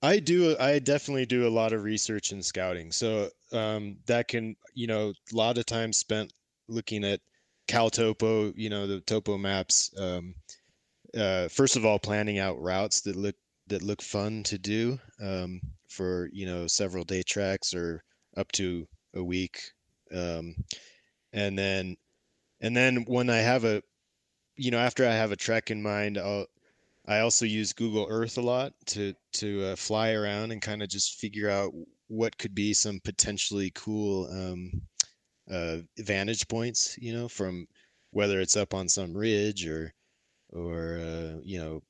I 0.02 0.18
do. 0.18 0.56
I 0.58 0.78
definitely 0.80 1.26
do 1.26 1.46
a 1.46 1.50
lot 1.50 1.72
of 1.72 1.82
research 1.84 2.32
and 2.32 2.44
scouting. 2.44 2.90
So 2.92 3.30
um, 3.52 3.98
that 4.06 4.28
can, 4.28 4.56
you 4.74 4.86
know, 4.88 5.10
a 5.32 5.36
lot 5.36 5.58
of 5.58 5.66
time 5.66 5.92
spent 5.92 6.32
looking 6.68 7.04
at 7.04 7.20
CalTopo, 7.68 8.52
you 8.56 8.70
know, 8.70 8.86
the 8.86 9.00
topo 9.00 9.36
maps. 9.38 9.92
Um, 9.98 10.34
uh, 11.16 11.48
first 11.48 11.76
of 11.76 11.84
all, 11.84 11.98
planning 11.98 12.38
out 12.38 12.60
routes 12.60 13.00
that 13.02 13.16
look 13.16 13.36
that 13.68 13.82
look 13.82 14.02
fun 14.02 14.42
to 14.44 14.58
do 14.58 14.98
um, 15.20 15.60
for 15.88 16.28
you 16.32 16.46
know 16.46 16.66
several 16.66 17.04
day 17.04 17.22
tracks 17.22 17.74
or 17.74 18.02
up 18.36 18.50
to 18.52 18.86
a 19.14 19.22
week, 19.22 19.60
um, 20.14 20.54
and 21.32 21.58
then 21.58 21.96
and 22.60 22.76
then 22.76 23.04
when 23.06 23.30
I 23.30 23.38
have 23.38 23.64
a, 23.64 23.82
you 24.56 24.70
know, 24.70 24.78
after 24.78 25.06
I 25.06 25.12
have 25.12 25.32
a 25.32 25.36
trek 25.36 25.70
in 25.70 25.82
mind, 25.82 26.18
I'll 26.18 26.46
I 27.06 27.20
also 27.20 27.44
use 27.44 27.72
Google 27.72 28.06
Earth 28.08 28.38
a 28.38 28.42
lot 28.42 28.72
to 28.86 29.14
to 29.34 29.64
uh, 29.66 29.76
fly 29.76 30.12
around 30.12 30.52
and 30.52 30.60
kind 30.62 30.82
of 30.82 30.88
just 30.88 31.18
figure 31.20 31.48
out 31.50 31.72
what 32.08 32.38
could 32.38 32.54
be 32.54 32.72
some 32.72 33.00
potentially 33.00 33.72
cool 33.74 34.28
um, 34.30 34.82
uh, 35.50 35.78
vantage 35.98 36.48
points, 36.48 36.96
you 36.98 37.12
know, 37.12 37.28
from 37.28 37.66
whether 38.10 38.40
it's 38.40 38.56
up 38.56 38.74
on 38.74 38.88
some 38.88 39.16
ridge 39.16 39.66
or 39.66 39.92
or 40.50 40.98
uh, 40.98 41.40
you 41.42 41.58
know 41.58 41.82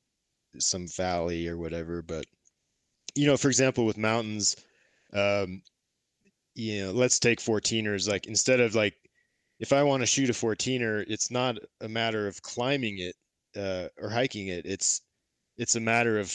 some 0.59 0.87
valley 0.89 1.49
or 1.49 1.57
whatever. 1.57 2.03
But 2.03 2.27
you 3.15 3.27
know, 3.27 3.37
for 3.37 3.49
example, 3.49 3.87
with 3.87 3.99
mountains, 3.99 4.57
um, 5.13 5.63
you 6.55 6.85
know, 6.85 6.93
let's 6.93 7.19
take 7.19 7.41
14ers. 7.41 8.09
Like 8.09 8.27
instead 8.27 8.61
of 8.61 8.75
like, 8.75 8.95
if 9.61 9.73
I 9.73 9.83
want 9.83 10.03
to 10.03 10.07
shoot 10.07 10.31
a 10.31 10.33
14er, 10.33 11.05
it's 11.09 11.31
not 11.31 11.57
a 11.81 11.89
matter 11.89 12.27
of 12.27 12.43
climbing 12.43 12.99
it 12.99 13.15
uh, 13.57 13.89
or 14.01 14.11
hiking 14.11 14.49
it. 14.49 14.67
It's 14.67 15.03
it's 15.57 15.77
a 15.77 15.81
matter 15.81 16.19
of 16.19 16.35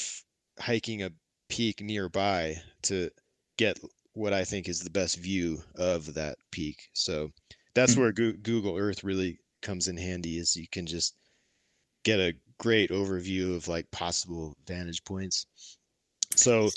hiking 0.59 1.03
a 1.03 1.11
peak 1.49 1.81
nearby 1.81 2.55
to 2.83 3.09
get 3.57 3.79
what 4.13 4.33
I 4.33 4.43
think 4.43 4.67
is 4.67 4.79
the 4.79 4.89
best 4.89 5.17
view 5.17 5.63
of 5.75 6.13
that 6.15 6.37
peak. 6.51 6.89
So 6.93 7.31
that's 7.73 7.95
Hmm. 7.95 8.01
where 8.01 8.11
Goo- 8.11 8.37
Google 8.37 8.77
Earth 8.77 9.03
really 9.03 9.39
comes 9.61 9.87
in 9.87 9.97
handy 9.97 10.37
is 10.37 10.55
you 10.55 10.67
can 10.71 10.85
just 10.85 11.15
get 12.03 12.19
a 12.19 12.33
great 12.57 12.89
overview 12.91 13.55
of 13.55 13.67
like 13.67 13.89
possible 13.91 14.55
vantage 14.67 15.03
points. 15.03 15.45
So 16.35 16.69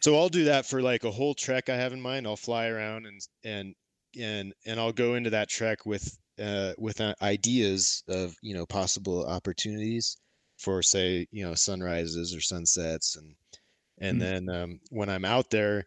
so 0.00 0.16
I'll 0.16 0.28
do 0.28 0.44
that 0.44 0.66
for 0.66 0.80
like 0.82 1.04
a 1.04 1.10
whole 1.10 1.34
trek 1.34 1.68
I 1.68 1.76
have 1.76 1.92
in 1.92 2.00
mind. 2.00 2.26
I'll 2.26 2.36
fly 2.36 2.68
around 2.68 3.06
and 3.06 3.20
and 3.44 3.74
and 4.18 4.54
and 4.66 4.80
I'll 4.80 4.92
go 4.92 5.14
into 5.14 5.30
that 5.30 5.48
trek 5.48 5.84
with 5.86 6.18
uh 6.38 6.74
with 6.78 7.00
uh, 7.00 7.14
ideas 7.22 8.02
of, 8.08 8.34
you 8.42 8.54
know, 8.54 8.66
possible 8.66 9.26
opportunities 9.26 10.16
for 10.58 10.82
say, 10.82 11.26
you 11.30 11.44
know, 11.44 11.54
sunrises 11.54 12.34
or 12.34 12.40
sunsets 12.40 13.16
and 13.16 13.34
and 13.98 14.16
Mm. 14.16 14.20
then 14.20 14.48
um, 14.48 14.80
when 14.90 15.08
I'm 15.10 15.24
out 15.26 15.50
there, 15.50 15.86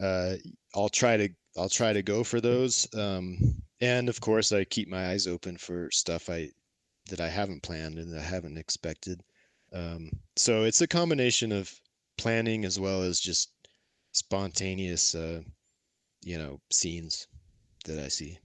uh, 0.00 0.34
I'll 0.74 0.88
try 0.88 1.16
to 1.16 1.28
I'll 1.56 1.68
try 1.68 1.92
to 1.92 2.02
go 2.02 2.24
for 2.24 2.40
those. 2.40 2.92
Um, 2.94 3.62
and 3.80 4.08
of 4.08 4.20
course, 4.20 4.52
I 4.52 4.64
keep 4.64 4.88
my 4.88 5.10
eyes 5.10 5.26
open 5.26 5.56
for 5.56 5.90
stuff 5.90 6.28
I 6.28 6.50
that 7.10 7.20
I 7.20 7.28
haven't 7.28 7.62
planned 7.62 7.98
and 7.98 8.18
I 8.18 8.22
haven't 8.22 8.58
expected. 8.58 9.20
Um, 9.72 10.10
so 10.36 10.64
it's 10.64 10.80
a 10.80 10.86
combination 10.86 11.52
of 11.52 11.72
planning 12.16 12.64
as 12.64 12.80
well 12.80 13.02
as 13.02 13.20
just 13.20 13.50
spontaneous, 14.12 15.14
uh, 15.14 15.42
you 16.22 16.38
know, 16.38 16.60
scenes 16.70 17.26
that 17.84 17.98
I 17.98 18.08
see. 18.08 18.38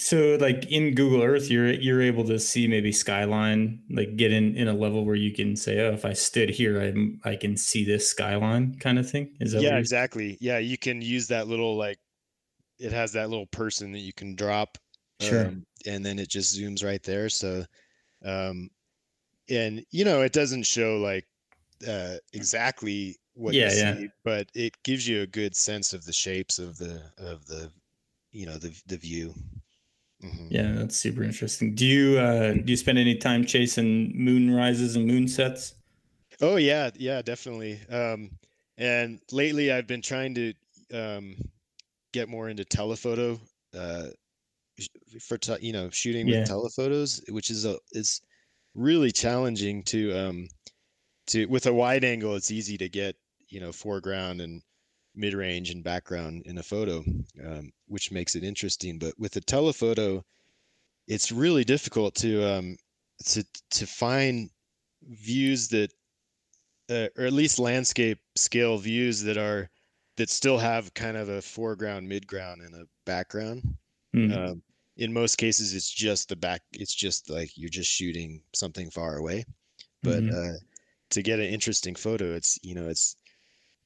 So 0.00 0.36
like 0.40 0.66
in 0.70 0.94
Google 0.94 1.22
Earth, 1.22 1.50
you're 1.50 1.72
you're 1.72 2.00
able 2.02 2.24
to 2.26 2.38
see 2.38 2.68
maybe 2.68 2.92
skyline, 2.92 3.82
like 3.90 4.16
get 4.16 4.32
in 4.32 4.56
in 4.56 4.68
a 4.68 4.72
level 4.74 5.04
where 5.04 5.16
you 5.16 5.32
can 5.32 5.56
say, 5.56 5.80
oh, 5.80 5.92
if 5.92 6.04
I 6.04 6.12
stood 6.12 6.50
here, 6.50 6.80
I 6.80 7.30
I 7.30 7.36
can 7.36 7.56
see 7.56 7.84
this 7.84 8.08
skyline 8.08 8.78
kind 8.78 8.98
of 8.98 9.10
thing. 9.10 9.36
Is 9.40 9.52
that 9.52 9.62
yeah 9.62 9.76
exactly 9.78 10.36
yeah 10.40 10.58
you 10.58 10.76
can 10.78 11.00
use 11.02 11.28
that 11.28 11.48
little 11.48 11.76
like 11.76 11.98
it 12.78 12.92
has 12.92 13.12
that 13.12 13.30
little 13.30 13.46
person 13.48 13.92
that 13.92 14.00
you 14.00 14.12
can 14.14 14.36
drop 14.36 14.78
Sure. 15.20 15.50
um, 15.50 15.66
and 15.86 16.04
then 16.06 16.18
it 16.18 16.28
just 16.30 16.58
zooms 16.58 16.84
right 16.84 17.02
there 17.04 17.28
so 17.28 17.64
um 18.24 18.70
and 19.50 19.84
you 19.90 20.04
know 20.04 20.22
it 20.22 20.32
doesn't 20.32 20.64
show 20.64 20.98
like 20.98 21.26
uh 21.88 22.16
exactly 22.34 23.16
what 23.34 23.56
Yeah, 23.56 23.64
you 23.64 23.70
yeah. 23.72 24.00
see 24.00 24.10
but 24.24 24.50
it 24.54 24.74
gives 24.84 25.08
you 25.08 25.22
a 25.22 25.26
good 25.28 25.56
sense 25.56 25.92
of 25.94 26.04
the 26.06 26.12
shapes 26.14 26.58
of 26.58 26.78
the 26.78 27.12
of 27.18 27.46
the 27.46 27.72
you 28.32 28.46
know 28.46 28.58
the 28.58 28.80
the 28.86 28.98
view 28.98 29.34
Mhm. 30.22 30.50
Yeah, 30.50 30.72
that's 30.72 30.96
super 30.96 31.22
interesting. 31.22 31.74
Do 31.74 31.86
you 31.86 32.18
uh 32.18 32.54
do 32.54 32.64
you 32.66 32.76
spend 32.76 32.98
any 32.98 33.16
time 33.16 33.44
chasing 33.44 34.12
moon 34.16 34.50
rises 34.52 34.96
and 34.96 35.06
moon 35.06 35.28
sets? 35.28 35.74
Oh 36.40 36.56
yeah, 36.56 36.90
yeah, 36.94 37.22
definitely. 37.22 37.80
Um, 37.88 38.38
and 38.76 39.20
lately 39.32 39.72
I've 39.72 39.86
been 39.86 40.02
trying 40.02 40.34
to 40.34 40.54
um, 40.92 41.36
get 42.12 42.28
more 42.28 42.48
into 42.48 42.64
telephoto 42.64 43.40
uh, 43.74 44.08
for 45.20 45.38
te- 45.38 45.64
you 45.66 45.72
know 45.72 45.90
shooting 45.90 46.26
Yeah. 46.26 46.28
with 46.28 46.44
telephotos, 46.44 47.22
which 47.28 47.50
is 47.50 47.64
a 47.64 47.78
is 47.92 48.20
really 48.74 49.12
challenging 49.12 49.82
to 49.84 50.12
um 50.18 50.48
to 51.28 51.46
with 51.46 51.66
a 51.66 51.74
wide 51.74 52.04
angle. 52.04 52.36
It's 52.36 52.50
easy 52.52 52.78
to 52.78 52.88
get 52.88 53.16
you 53.48 53.60
know 53.60 53.72
foreground 53.72 54.40
and 54.40 54.62
mid 55.18 55.34
range 55.34 55.70
and 55.70 55.84
background 55.84 56.44
in 56.46 56.58
a 56.58 56.64
photo, 56.64 57.04
um, 57.44 57.72
which 57.88 58.12
makes 58.12 58.36
it 58.36 58.44
interesting. 58.44 58.98
But 58.98 59.18
with 59.18 59.36
a 59.36 59.42
telephoto, 59.42 60.24
it's 61.08 61.32
really 61.32 61.64
difficult 61.64 62.14
to 62.16 62.44
um 62.44 62.76
to 63.26 63.44
to 63.72 63.86
find 63.86 64.50
views 65.02 65.68
that 65.68 65.92
uh, 66.90 67.08
or 67.16 67.24
at 67.26 67.32
least 67.32 67.58
landscape 67.58 68.18
scale 68.36 68.78
views 68.78 69.22
that 69.22 69.36
are 69.36 69.70
that 70.16 70.30
still 70.30 70.58
have 70.58 70.94
kind 70.94 71.16
of 71.16 71.28
a 71.28 71.42
foreground 71.42 72.10
midground 72.10 72.64
and 72.64 72.74
a 72.74 72.86
background 73.04 73.62
Hmm. 74.14 74.32
um, 74.32 74.62
in 74.96 75.12
most 75.12 75.36
cases 75.36 75.74
it's 75.74 75.90
just 75.90 76.28
the 76.28 76.36
back 76.36 76.62
it's 76.72 76.94
just 76.94 77.30
like 77.30 77.50
you're 77.56 77.70
just 77.70 77.90
shooting 77.90 78.42
something 78.54 78.90
far 78.90 79.16
away 79.16 79.44
but 80.04 80.24
Mhm. 80.24 80.32
uh, 80.32 80.54
to 81.10 81.22
get 81.22 81.40
an 81.40 81.46
interesting 81.46 81.96
photo 81.96 82.34
it's 82.34 82.58
you 82.62 82.74
know 82.74 82.88
it's 82.88 83.16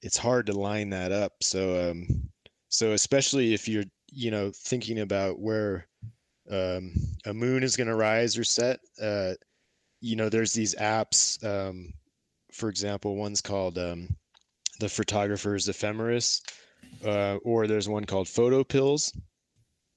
it's 0.02 0.18
hard 0.18 0.46
to 0.46 0.52
line 0.52 0.90
that 0.90 1.12
up 1.12 1.32
so 1.40 1.90
um 1.90 2.06
so 2.68 2.92
especially 2.92 3.54
if 3.54 3.68
you're 3.68 3.84
you 4.10 4.30
know 4.30 4.50
thinking 4.54 5.00
about 5.00 5.38
where 5.38 5.86
um 6.50 6.92
a 7.26 7.32
moon 7.32 7.62
is 7.62 7.76
going 7.76 7.86
to 7.86 7.94
rise 7.94 8.36
or 8.36 8.44
set 8.44 8.80
uh 9.00 9.32
you 10.00 10.16
know 10.16 10.28
there's 10.28 10.52
these 10.52 10.74
apps 10.74 11.42
um 11.44 11.92
for 12.52 12.68
example 12.68 13.16
one's 13.16 13.40
called 13.40 13.78
um 13.78 14.08
the 14.80 14.88
photographer's 14.88 15.68
ephemeris 15.68 16.42
uh, 17.04 17.36
or 17.44 17.66
there's 17.66 17.88
one 17.88 18.04
called 18.04 18.28
photo 18.28 18.64
pills 18.64 19.12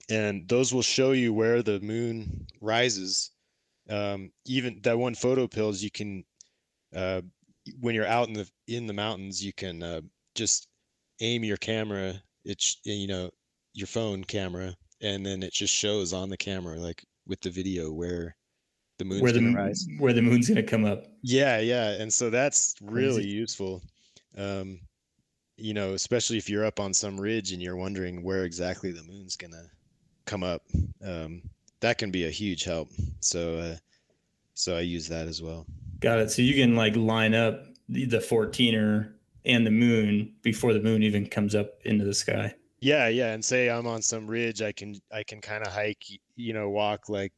and 0.10 0.48
those 0.48 0.74
will 0.74 0.82
show 0.82 1.12
you 1.12 1.34
where 1.34 1.64
the 1.64 1.80
moon 1.80 2.46
rises 2.62 3.32
um, 3.90 4.32
even 4.46 4.80
that 4.84 4.98
one 4.98 5.16
photo 5.16 5.48
pills 5.48 5.82
you 5.82 5.92
can 5.92 6.24
uh, 6.96 7.22
when 7.80 7.96
you're 7.96 8.08
out 8.08 8.28
in 8.28 8.34
the 8.34 8.50
in 8.68 8.88
the 8.88 8.94
mountains 8.94 9.44
you 9.44 9.54
can 9.54 9.82
uh, 9.84 10.02
just 10.36 10.68
aim 11.22 11.44
your 11.44 11.58
camera 11.58 12.14
it's 12.44 12.78
you 12.84 13.08
know 13.08 13.30
your 13.74 13.88
phone 13.88 14.24
camera 14.24 14.76
and 15.02 15.26
then 15.26 15.44
it 15.44 15.54
just 15.54 15.74
shows 15.74 16.14
on 16.14 16.30
the 16.30 16.38
camera 16.38 16.78
like 16.78 17.04
with 17.28 17.42
the 17.42 17.50
video 17.50 17.92
where 17.92 18.36
the 18.98 19.06
moon's 19.06 19.22
where 19.22 19.32
the 19.32 19.40
gonna 19.40 19.56
rise 19.56 19.88
where 20.00 20.14
the 20.14 20.22
moon's 20.22 20.48
gonna 20.48 20.64
come 20.64 20.86
up. 20.86 21.06
yeah, 21.22 21.60
yeah, 21.60 21.92
and 21.92 22.14
so 22.14 22.30
that's 22.30 22.76
really 22.82 23.16
Crazy. 23.16 23.30
useful. 23.30 23.82
Um, 24.38 24.80
you 25.58 25.74
know, 25.74 25.94
especially 25.94 26.38
if 26.38 26.50
you're 26.50 26.66
up 26.66 26.80
on 26.80 26.94
some 26.94 27.20
ridge 27.20 27.52
and 27.52 27.62
you're 27.62 27.76
wondering 27.76 28.24
where 28.24 28.44
exactly 28.44 28.92
the 28.92 29.04
moon's 29.04 29.36
gonna 29.36 29.70
come 30.26 30.44
up. 30.44 30.62
Um, 31.04 31.42
that 31.82 31.98
can 31.98 32.12
be 32.12 32.26
a 32.26 32.32
huge 32.32 32.64
help. 32.64 32.90
So, 33.20 33.58
uh, 33.60 33.76
so 34.56 34.76
I 34.76 34.82
use 34.82 35.08
that 35.10 35.28
as 35.28 35.42
well. 35.42 35.68
Got 36.00 36.20
it. 36.20 36.32
So 36.32 36.42
you 36.42 36.56
can 36.56 36.76
like 36.76 36.96
line 36.96 37.36
up 37.36 37.66
the, 37.88 38.06
the 38.06 38.18
14er 38.18 39.12
and 39.46 39.66
the 39.66 39.72
moon 39.72 40.34
before 40.42 40.74
the 40.74 40.82
moon 40.82 41.04
even 41.04 41.28
comes 41.28 41.54
up 41.54 41.74
into 41.86 42.04
the 42.04 42.14
sky. 42.14 42.54
Yeah, 42.80 43.08
yeah, 43.08 43.34
and 43.34 43.44
say 43.44 43.70
I'm 43.70 43.88
on 43.88 44.02
some 44.02 44.28
ridge, 44.28 44.62
I 44.62 44.72
can 44.72 44.96
I 45.12 45.24
can 45.24 45.42
kind 45.42 45.66
of 45.66 45.72
hike, 45.72 46.04
you 46.36 46.54
know, 46.54 46.70
walk 46.70 47.10
like, 47.10 47.34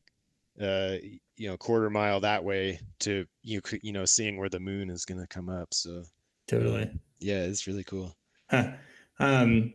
uh, 0.62 0.96
you 1.36 1.48
know, 1.48 1.58
quarter 1.58 1.90
mile 1.90 2.20
that 2.22 2.44
way 2.44 2.80
to 3.00 3.26
you 3.44 3.62
you 3.82 3.94
know 3.94 4.06
seeing 4.06 4.38
where 4.38 4.50
the 4.50 4.60
moon 4.60 4.90
is 4.90 5.06
gonna 5.06 5.28
come 5.28 5.50
up. 5.50 5.74
So 5.74 6.04
Totally. 6.48 6.90
yeah, 7.20 7.42
it's 7.42 7.68
really 7.68 7.84
cool. 7.84 8.16
Huh. 8.50 8.72
Um, 9.20 9.74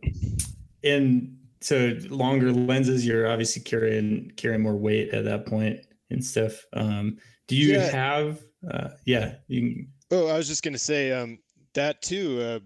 and 0.83 1.37
so 1.61 1.97
longer 2.09 2.51
lenses, 2.51 3.05
you're 3.05 3.27
obviously 3.27 3.61
carrying 3.61 4.31
carrying 4.35 4.61
more 4.61 4.75
weight 4.75 5.13
at 5.13 5.25
that 5.25 5.45
point 5.45 5.79
and 6.09 6.23
stuff. 6.23 6.65
Um, 6.73 7.17
do 7.47 7.55
you 7.55 7.73
Yeah. 7.73 7.91
have? 7.91 8.43
Uh, 8.69 8.89
yeah, 9.05 9.35
you 9.47 9.61
can, 9.61 9.93
Oh, 10.11 10.27
I 10.27 10.37
was 10.37 10.47
just 10.47 10.63
gonna 10.63 10.77
say 10.77 11.11
um, 11.11 11.39
that 11.73 12.01
too. 12.01 12.41
Uh, 12.41 12.59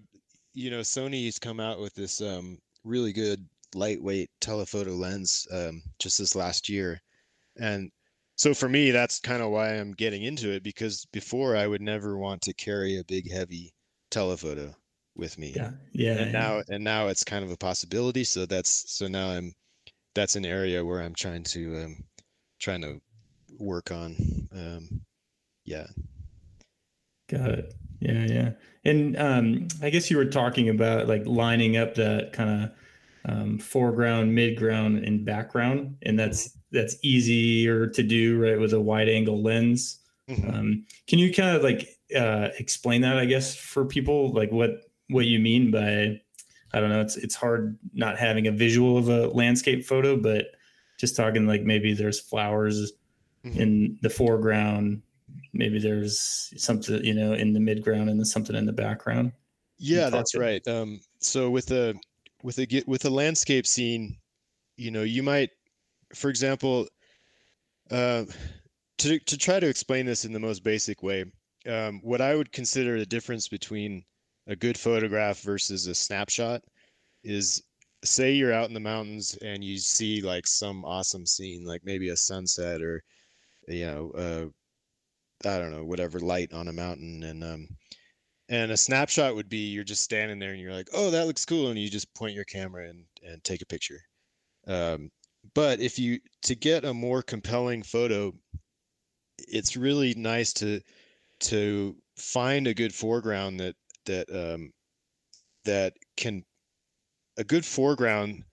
you 0.54 0.70
know, 0.70 0.82
Sony's 0.82 1.40
come 1.40 1.60
out 1.60 1.80
with 1.80 1.94
this 1.96 2.22
um, 2.22 2.58
really 2.84 3.14
good 3.14 3.48
lightweight 3.76 4.30
telephoto 4.42 4.92
lens 4.92 5.48
um, 5.52 5.82
just 6.00 6.18
this 6.18 6.36
last 6.36 6.68
year, 6.70 7.02
and 7.58 7.92
so 8.36 8.54
for 8.54 8.70
me, 8.70 8.92
that's 8.92 9.20
kind 9.20 9.42
of 9.42 9.50
why 9.50 9.70
I'm 9.70 9.94
getting 9.94 10.24
into 10.24 10.52
it 10.52 10.62
because 10.64 11.06
before 11.12 11.56
I 11.56 11.68
would 11.68 11.82
never 11.82 12.18
want 12.18 12.42
to 12.44 12.54
carry 12.54 13.00
a 13.00 13.04
big 13.06 13.32
heavy 13.32 13.74
telephoto 14.12 14.76
with 15.16 15.38
me, 15.40 15.54
yeah, 15.56 15.72
yeah. 15.94 16.12
and 16.18 16.32
yeah. 16.32 16.40
now 16.40 16.62
and 16.70 16.84
now 16.84 17.08
it's 17.08 17.24
kind 17.24 17.44
of 17.44 17.52
a 17.52 17.58
possibility. 17.58 18.24
So 18.24 18.46
that's 18.46 18.92
so 18.92 19.08
now 19.08 19.30
I'm 19.30 19.54
that's 20.16 20.36
an 20.36 20.46
area 20.46 20.84
where 20.84 21.02
I'm 21.02 21.16
trying 21.16 21.44
to 21.44 21.84
um, 21.84 22.04
trying 22.60 22.82
to 22.82 23.00
work 23.60 23.92
on. 23.92 24.16
Um, 24.54 25.02
yeah. 25.66 25.88
Got 27.30 27.52
it. 27.52 27.74
Yeah, 28.00 28.26
yeah. 28.26 28.52
And 28.86 29.18
um, 29.18 29.68
I 29.82 29.90
guess 29.90 30.10
you 30.10 30.18
were 30.18 30.26
talking 30.26 30.70
about 30.70 31.08
like 31.08 31.26
lining 31.26 31.78
up 31.78 31.96
that 31.96 32.32
kind 32.32 32.64
of 32.64 32.72
um, 33.26 33.60
foreground, 33.60 34.38
midground, 34.38 35.06
and 35.06 35.26
background, 35.26 35.98
and 36.04 36.18
that's 36.18 36.58
that's 36.72 36.98
easier 37.02 37.88
to 37.88 38.04
do 38.04 38.42
right 38.42 38.60
with 38.60 38.74
a 38.74 38.80
wide 38.80 39.10
angle 39.10 39.42
lens. 39.42 40.00
Mhm. 40.30 40.54
Um, 40.54 40.86
can 41.08 41.20
you 41.20 41.34
kind 41.34 41.56
of 41.56 41.64
like 41.64 41.98
uh, 42.16 42.50
explain 42.60 43.02
that? 43.02 43.18
I 43.18 43.26
guess 43.26 43.56
for 43.56 43.84
people 43.86 44.32
like 44.34 44.52
what 44.52 44.82
what 45.10 45.26
you 45.26 45.40
mean 45.40 45.72
by 45.72 46.22
I 46.74 46.80
don't 46.80 46.90
know. 46.90 47.02
It's 47.02 47.18
it's 47.18 47.36
hard 47.36 47.78
not 47.94 48.18
having 48.18 48.48
a 48.48 48.52
visual 48.52 48.98
of 48.98 49.10
a 49.10 49.28
landscape 49.28 49.86
photo, 49.86 50.16
but 50.16 50.48
just 51.00 51.16
talking 51.16 51.48
like 51.48 51.64
maybe 51.64 51.94
there's 51.94 52.20
flowers 52.20 52.94
Mhm. 53.54 53.60
in 53.60 54.00
the 54.02 54.10
foreground 54.10 55.02
maybe 55.54 55.80
there's 55.80 56.54
something 56.58 57.04
you 57.04 57.14
know 57.14 57.34
in 57.34 57.54
the 57.54 57.60
midground 57.60 58.10
and 58.10 58.20
then 58.20 58.26
something 58.26 58.56
in 58.56 58.66
the 58.66 58.74
background 58.74 59.32
Yeah, 59.80 60.10
that's 60.10 60.36
right. 60.36 60.66
Um, 60.68 61.00
so 61.20 61.50
with 61.50 61.72
a 61.72 61.96
with 62.44 62.60
a 62.60 62.84
with 62.88 63.06
a 63.06 63.10
landscape 63.10 63.68
scene, 63.68 64.18
you 64.78 64.92
know, 64.92 65.04
you 65.04 65.24
might, 65.24 65.52
for 66.16 66.30
example, 66.30 66.88
uh, 67.92 68.26
to 69.00 69.20
to 69.20 69.38
try 69.38 69.60
to 69.60 69.68
explain 69.68 70.06
this 70.06 70.26
in 70.26 70.34
the 70.34 70.40
most 70.40 70.64
basic 70.64 71.04
way, 71.04 71.26
um, 71.68 72.02
what 72.04 72.22
I 72.22 72.36
would 72.36 72.52
consider 72.52 73.00
the 73.00 73.06
difference 73.06 73.48
between 73.48 74.06
a 74.48 74.56
good 74.56 74.78
photograph 74.78 75.42
versus 75.42 75.88
a 75.88 75.96
snapshot 75.96 76.64
is, 77.24 77.64
say 78.04 78.34
you're 78.34 78.54
out 78.54 78.70
in 78.70 78.74
the 78.76 78.80
mountains 78.80 79.38
and 79.44 79.64
you 79.64 79.78
see 79.80 80.22
like 80.22 80.48
some 80.48 80.86
awesome 80.86 81.26
scene, 81.28 81.66
like 81.66 81.84
maybe 81.86 82.10
a 82.10 82.18
sunset 82.18 82.82
or, 82.82 83.04
you 83.68 83.86
know, 83.86 84.12
uh, 84.12 85.48
I 85.48 85.60
don't 85.60 85.72
know, 85.72 85.84
whatever 85.84 86.20
light 86.20 86.54
on 86.54 86.68
a 86.68 86.74
mountain, 86.74 87.24
and 87.24 87.44
um, 87.44 87.68
and 88.50 88.72
a 88.72 88.78
snapshot 88.78 89.36
would 89.36 89.50
be 89.50 89.70
you're 89.70 89.84
just 89.84 90.04
standing 90.04 90.40
there 90.40 90.52
and 90.52 90.62
you're 90.62 90.74
like, 90.74 90.90
oh, 90.94 91.12
that 91.12 91.28
looks 91.28 91.46
cool, 91.46 91.70
and 91.70 91.80
you 91.80 91.90
just 91.90 92.14
point 92.14 92.34
your 92.36 92.46
camera 92.46 92.90
and 92.90 93.04
and 93.24 93.44
take 93.44 93.62
a 93.62 93.68
picture. 93.68 94.02
Um, 94.68 95.12
but 95.54 95.80
if 95.80 96.00
you 96.00 96.20
to 96.44 96.56
get 96.56 96.86
a 96.86 96.94
more 96.94 97.22
compelling 97.22 97.84
photo, 97.84 98.34
it's 99.38 99.78
really 99.78 100.14
nice 100.16 100.54
to 100.54 100.82
to 101.40 101.96
find 102.16 102.68
a 102.68 102.74
good 102.74 102.94
foreground 102.94 103.60
that 103.60 103.76
that 104.06 104.30
um, 104.34 104.72
that 105.66 105.94
can 106.16 106.44
a 107.38 107.44
good 107.44 107.66
foreground 107.66 108.44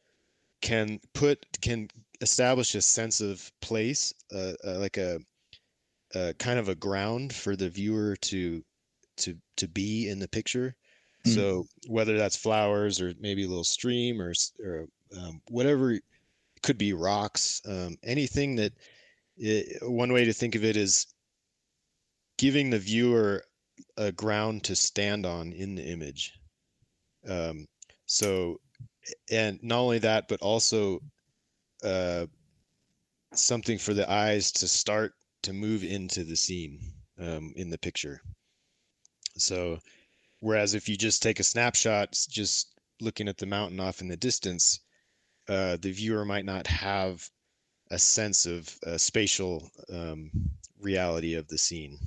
can 0.61 0.99
put 1.15 1.45
can 1.63 1.89
establish 2.25 2.75
a 2.75 2.81
sense 2.81 3.21
of 3.21 3.51
place, 3.61 4.13
uh, 4.33 4.55
uh, 4.67 4.79
like 4.81 4.99
a, 4.99 5.21
a 6.15 6.35
kind 6.35 6.59
of 6.59 6.69
a 6.69 6.75
ground 6.75 7.33
for 7.33 7.55
the 7.57 7.71
viewer 7.71 8.17
to 8.17 8.63
to 9.19 9.37
to 9.57 9.69
be 9.69 10.09
in 10.11 10.19
the 10.19 10.29
picture. 10.29 10.75
Mm. 11.25 11.35
So 11.35 11.67
whether 11.87 12.19
that's 12.19 12.37
flowers 12.37 13.01
or 13.01 13.15
maybe 13.21 13.45
a 13.45 13.49
little 13.49 13.71
stream 13.79 14.21
or 14.21 14.33
or 14.59 14.87
um, 15.17 15.41
whatever, 15.49 15.99
could 16.63 16.79
be 16.79 16.93
rocks, 16.93 17.63
um, 17.69 17.97
anything 18.03 18.57
that. 18.57 18.73
It, 19.37 19.83
one 19.83 20.13
way 20.13 20.25
to 20.27 20.33
think 20.33 20.55
of 20.55 20.65
it 20.65 20.77
is 20.77 21.09
giving 22.39 22.71
the 22.71 22.79
viewer 22.79 23.43
a 23.97 24.13
ground 24.13 24.63
to 24.63 24.77
stand 24.77 25.27
on 25.27 25.53
in 25.53 25.75
the 25.75 25.83
image. 25.83 26.33
Um, 27.29 27.67
so, 28.07 28.61
and 29.33 29.59
not 29.61 29.81
only 29.81 29.99
that, 29.99 30.29
but 30.29 30.41
also 30.41 31.01
uh, 31.85 32.27
something 33.33 33.79
for 33.79 33.95
the 33.95 34.11
eyes 34.11 34.51
to 34.53 34.69
start 34.69 35.13
to 35.43 35.53
move 35.53 35.85
into 35.85 36.25
the 36.25 36.37
scene 36.37 36.81
um, 37.21 37.53
in 37.57 37.71
the 37.71 37.79
picture. 37.79 38.21
So, 39.37 39.79
whereas 40.41 40.75
if 40.75 40.89
you 40.89 40.97
just 40.97 41.23
take 41.23 41.41
a 41.41 41.45
snapshot, 41.45 42.13
just 42.29 42.75
looking 43.01 43.29
at 43.29 43.37
the 43.37 43.47
mountain 43.47 43.81
off 43.81 44.01
in 44.01 44.09
the 44.09 44.17
distance, 44.17 44.81
uh, 45.49 45.77
the 45.81 45.93
viewer 45.93 46.25
might 46.25 46.45
not 46.45 46.67
have 46.67 47.29
a 47.91 47.99
sense 47.99 48.47
of 48.47 48.75
uh, 48.87 48.97
spatial 48.97 49.71
um, 49.93 50.31
reality 50.81 51.35
of 51.35 51.47
the 51.49 51.59
scene, 51.59 51.99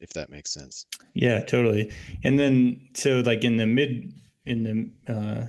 if 0.00 0.10
that 0.10 0.30
makes 0.30 0.52
sense. 0.52 0.86
Yeah, 1.14 1.40
totally. 1.40 1.92
And 2.22 2.38
then, 2.38 2.88
so 2.94 3.20
like 3.20 3.44
in 3.44 3.56
the 3.56 3.66
mid, 3.66 4.12
in 4.46 4.92
the 5.06 5.12
uh, 5.12 5.46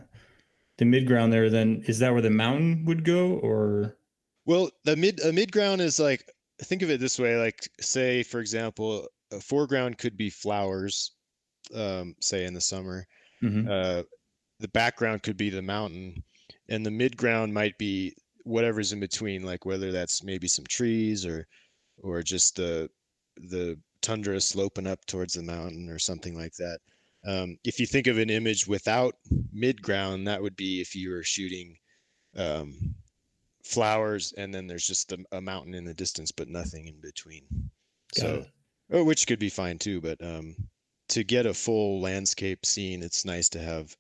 the 0.78 0.86
mid 0.86 1.08
ground 1.08 1.32
there, 1.32 1.50
then 1.50 1.84
is 1.88 2.00
that 2.00 2.12
where 2.12 2.22
the 2.22 2.30
mountain 2.30 2.86
would 2.86 3.04
go, 3.04 3.34
or? 3.36 3.98
Well, 4.46 4.70
the 4.84 4.96
mid 4.96 5.20
a 5.22 5.32
mid 5.32 5.52
ground 5.52 5.82
is 5.82 6.00
like 6.00 6.26
think 6.62 6.82
of 6.82 6.90
it 6.90 7.00
this 7.00 7.20
way: 7.20 7.38
like 7.38 7.68
say, 7.80 8.24
for 8.24 8.40
example, 8.40 9.08
a 9.32 9.40
foreground 9.40 9.98
could 9.98 10.18
be 10.18 10.30
flowers, 10.30 11.12
um, 11.74 12.16
say 12.22 12.46
in 12.46 12.54
the 12.54 12.62
summer. 12.62 13.08
Mm-hmm. 13.44 13.70
Uh, 13.70 14.04
the 14.60 14.68
background 14.70 15.24
could 15.24 15.38
be 15.38 15.50
the 15.50 15.62
mountain, 15.62 16.24
and 16.70 16.86
the 16.86 16.92
mid 16.92 17.18
ground 17.18 17.54
might 17.54 17.78
be 17.78 18.16
whatever's 18.44 18.94
in 18.94 19.00
between, 19.00 19.44
like 19.44 19.66
whether 19.66 19.92
that's 19.92 20.24
maybe 20.24 20.48
some 20.48 20.66
trees 20.66 21.26
or 21.26 21.48
or 22.02 22.22
just 22.22 22.56
the 22.56 22.90
the 23.38 23.78
tundra 24.02 24.40
sloping 24.40 24.88
up 24.88 25.04
towards 25.06 25.34
the 25.34 25.44
mountain 25.44 25.90
or 25.90 26.00
something 26.00 26.38
like 26.38 26.54
that. 26.54 26.80
Um, 27.26 27.58
if 27.64 27.80
you 27.80 27.88
think 27.88 28.08
of 28.08 28.18
an 28.18 28.30
image 28.30 28.68
without 28.68 29.16
mid 29.52 29.82
ground, 29.82 30.28
that 30.28 30.42
would 30.42 30.56
be 30.56 30.80
if 30.80 30.96
you 30.96 31.10
were 31.10 31.24
shooting 31.24 31.78
um, 32.36 32.96
flowers 33.64 34.34
and 34.38 34.54
then 34.54 34.68
there's 34.68 34.86
just 34.86 35.12
a, 35.12 35.18
a, 35.32 35.42
mountain 35.42 35.74
in 35.74 35.86
the 35.86 35.94
distance, 35.94 36.32
but 36.32 36.50
nothing 36.50 36.88
in 36.88 37.00
between. 37.02 37.44
Got 38.16 38.22
so, 38.22 38.46
oh, 38.92 39.04
which 39.04 39.26
could 39.26 39.40
be 39.40 39.50
fine 39.50 39.80
too. 39.80 40.02
But 40.02 40.24
um, 40.24 40.56
to 41.10 41.24
get 41.24 41.48
a 41.48 41.54
full 41.54 42.00
landscape 42.00 42.66
scene, 42.66 43.02
it's 43.02 43.26
nice 43.26 43.50
to 43.50 43.60
have 43.60 43.96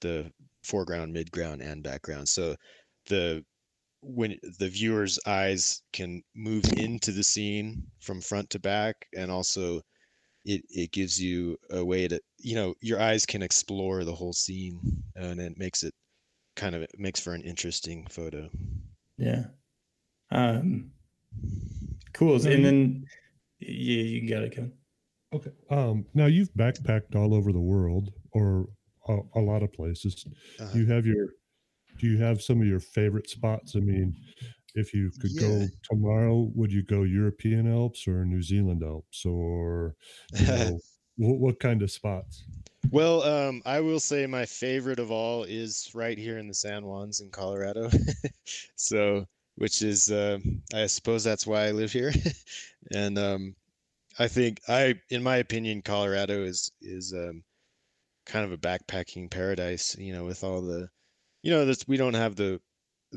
the 0.00 0.32
foreground, 0.62 1.12
mid 1.12 1.30
ground, 1.30 1.62
and 1.62 1.82
background. 1.82 2.28
So 2.28 2.56
the 3.06 3.44
when 4.02 4.38
the 4.58 4.68
viewer's 4.68 5.18
eyes 5.26 5.82
can 5.92 6.22
move 6.34 6.64
into 6.76 7.10
the 7.10 7.24
scene 7.24 7.82
from 8.00 8.20
front 8.20 8.50
to 8.50 8.58
back 8.58 9.06
and 9.16 9.30
also 9.30 9.80
it 10.44 10.62
it 10.70 10.92
gives 10.92 11.20
you 11.20 11.56
a 11.70 11.84
way 11.84 12.06
to 12.08 12.20
you 12.38 12.54
know 12.54 12.74
your 12.80 13.00
eyes 13.00 13.24
can 13.24 13.42
explore 13.42 14.04
the 14.04 14.14
whole 14.14 14.32
scene 14.32 14.78
and 15.16 15.40
it 15.40 15.58
makes 15.58 15.82
it 15.82 15.94
kind 16.56 16.74
of 16.74 16.82
it 16.82 16.90
makes 16.98 17.20
for 17.20 17.34
an 17.34 17.42
interesting 17.42 18.06
photo 18.10 18.48
yeah 19.16 19.44
um 20.30 20.90
cool 22.12 22.34
and 22.34 22.64
then 22.64 23.04
yeah 23.60 24.02
you 24.02 24.28
got 24.28 24.42
it 24.42 24.54
Kevin. 24.54 24.72
okay 25.32 25.50
um 25.70 26.04
now 26.14 26.26
you've 26.26 26.52
backpacked 26.54 27.16
all 27.16 27.34
over 27.34 27.52
the 27.52 27.60
world 27.60 28.10
or 28.32 28.68
a, 29.08 29.18
a 29.36 29.40
lot 29.40 29.62
of 29.62 29.72
places 29.72 30.24
uh-huh. 30.60 30.70
you 30.74 30.86
have 30.86 31.06
your 31.06 31.28
do 31.98 32.06
you 32.06 32.18
have 32.18 32.42
some 32.42 32.60
of 32.60 32.66
your 32.66 32.80
favorite 32.80 33.28
spots? 33.28 33.76
I 33.76 33.80
mean, 33.80 34.14
if 34.74 34.92
you 34.92 35.10
could 35.20 35.30
yeah. 35.32 35.40
go 35.40 35.66
tomorrow, 35.82 36.50
would 36.54 36.72
you 36.72 36.82
go 36.82 37.02
European 37.02 37.72
Alps 37.72 38.08
or 38.08 38.24
New 38.24 38.42
Zealand 38.42 38.82
Alps 38.82 39.24
or 39.24 39.94
you 40.32 40.46
know, 40.46 40.78
what, 41.16 41.38
what, 41.38 41.60
kind 41.60 41.82
of 41.82 41.90
spots? 41.90 42.44
Well, 42.90 43.22
um, 43.22 43.62
I 43.64 43.80
will 43.80 44.00
say 44.00 44.26
my 44.26 44.44
favorite 44.44 44.98
of 44.98 45.10
all 45.10 45.44
is 45.44 45.90
right 45.94 46.18
here 46.18 46.38
in 46.38 46.48
the 46.48 46.54
San 46.54 46.82
Juans 46.82 47.20
in 47.20 47.30
Colorado. 47.30 47.88
so, 48.76 49.26
which 49.56 49.82
is, 49.82 50.10
uh, 50.10 50.38
I 50.74 50.86
suppose 50.86 51.22
that's 51.22 51.46
why 51.46 51.66
I 51.66 51.70
live 51.70 51.92
here. 51.92 52.12
and 52.92 53.18
um, 53.18 53.54
I 54.18 54.28
think 54.28 54.60
I, 54.68 54.94
in 55.10 55.22
my 55.22 55.36
opinion, 55.36 55.82
Colorado 55.82 56.42
is 56.42 56.70
is 56.80 57.12
um, 57.12 57.42
kind 58.26 58.44
of 58.44 58.52
a 58.52 58.58
backpacking 58.58 59.30
paradise. 59.30 59.96
You 59.98 60.12
know, 60.14 60.24
with 60.24 60.44
all 60.44 60.60
the 60.60 60.88
you 61.42 61.50
know 61.50 61.64
that 61.64 61.84
we 61.88 61.96
don't 61.96 62.14
have 62.14 62.36
the 62.36 62.60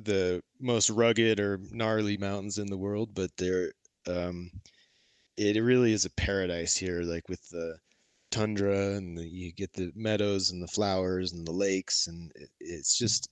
the 0.03 0.41
most 0.59 0.89
rugged 0.89 1.39
or 1.39 1.59
gnarly 1.71 2.17
mountains 2.17 2.57
in 2.57 2.67
the 2.67 2.77
world, 2.77 3.11
but 3.13 3.31
they're 3.37 3.71
um, 4.07 4.51
it 5.37 5.61
really 5.61 5.93
is 5.93 6.05
a 6.05 6.09
paradise 6.11 6.75
here. 6.77 7.01
Like 7.03 7.29
with 7.29 7.47
the 7.49 7.77
tundra 8.31 8.95
and 8.95 9.17
the, 9.17 9.27
you 9.27 9.53
get 9.53 9.73
the 9.73 9.91
meadows 9.95 10.51
and 10.51 10.61
the 10.61 10.67
flowers 10.67 11.33
and 11.33 11.45
the 11.47 11.51
lakes, 11.51 12.07
and 12.07 12.31
it, 12.35 12.49
it's 12.59 12.97
just 12.97 13.29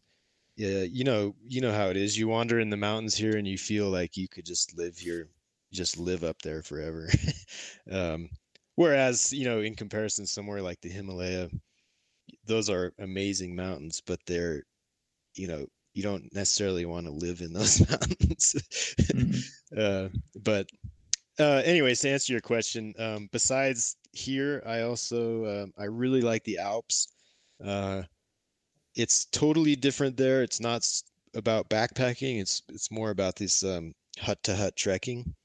yeah, 0.57 0.83
you 0.83 1.03
know, 1.03 1.35
you 1.47 1.61
know 1.61 1.73
how 1.73 1.87
it 1.89 1.97
is. 1.97 2.17
You 2.17 2.27
wander 2.29 2.59
in 2.59 2.69
the 2.69 2.77
mountains 2.77 3.15
here, 3.15 3.37
and 3.37 3.47
you 3.47 3.57
feel 3.57 3.89
like 3.89 4.17
you 4.17 4.27
could 4.29 4.45
just 4.45 4.77
live 4.77 4.97
here, 4.97 5.29
just 5.73 5.97
live 5.97 6.23
up 6.23 6.41
there 6.41 6.61
forever. 6.63 7.09
um, 7.91 8.29
whereas, 8.75 9.33
you 9.33 9.45
know, 9.45 9.61
in 9.61 9.75
comparison, 9.75 10.25
somewhere 10.25 10.61
like 10.61 10.81
the 10.81 10.89
Himalaya, 10.89 11.49
those 12.45 12.69
are 12.69 12.93
amazing 12.99 13.55
mountains, 13.55 14.01
but 14.05 14.19
they're 14.25 14.63
you 15.35 15.47
know 15.47 15.65
you 15.95 16.03
don't 16.03 16.31
necessarily 16.33 16.85
want 16.85 17.07
to 17.07 17.11
live 17.11 17.41
in 17.41 17.53
those 17.53 17.79
mountains. 17.89 18.55
Mm-hmm. 19.01 19.79
uh, 19.79 20.09
but 20.43 20.67
uh, 21.39 21.61
anyways 21.65 22.01
to 22.01 22.09
answer 22.09 22.31
your 22.31 22.41
question 22.41 22.93
um, 22.99 23.27
besides 23.31 23.97
here 24.13 24.63
i 24.65 24.81
also 24.81 25.63
um, 25.63 25.73
i 25.77 25.85
really 25.85 26.21
like 26.21 26.43
the 26.43 26.59
alps. 26.59 27.07
Uh, 27.65 28.03
it's 28.95 29.25
totally 29.25 29.75
different 29.75 30.15
there. 30.15 30.41
It's 30.41 30.61
not 30.61 30.87
about 31.33 31.69
backpacking. 31.69 32.39
It's 32.39 32.61
it's 32.69 32.91
more 32.91 33.09
about 33.09 33.35
this 33.35 33.63
um, 33.63 33.93
hut 34.19 34.41
to 34.43 34.55
hut 34.55 34.75
trekking 34.77 35.35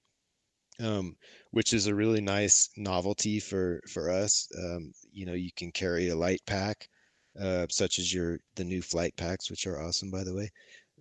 um, 0.81 1.17
which 1.51 1.73
is 1.73 1.87
a 1.87 1.95
really 1.95 2.21
nice 2.21 2.71
novelty 2.77 3.41
for 3.41 3.81
for 3.89 4.11
us. 4.11 4.49
Um, 4.59 4.93
you 5.13 5.27
know 5.27 5.35
you 5.35 5.51
can 5.57 5.73
carry 5.73 6.09
a 6.09 6.17
light 6.17 6.41
pack 6.47 6.89
uh, 7.39 7.67
such 7.71 7.99
as 7.99 8.13
your 8.13 8.39
the 8.57 8.65
new 8.65 8.83
flight 8.83 9.15
packs, 9.17 9.51
which 9.51 9.67
are 9.67 9.81
awesome 9.81 10.11
by 10.11 10.25
the 10.25 10.35
way. 10.35 10.51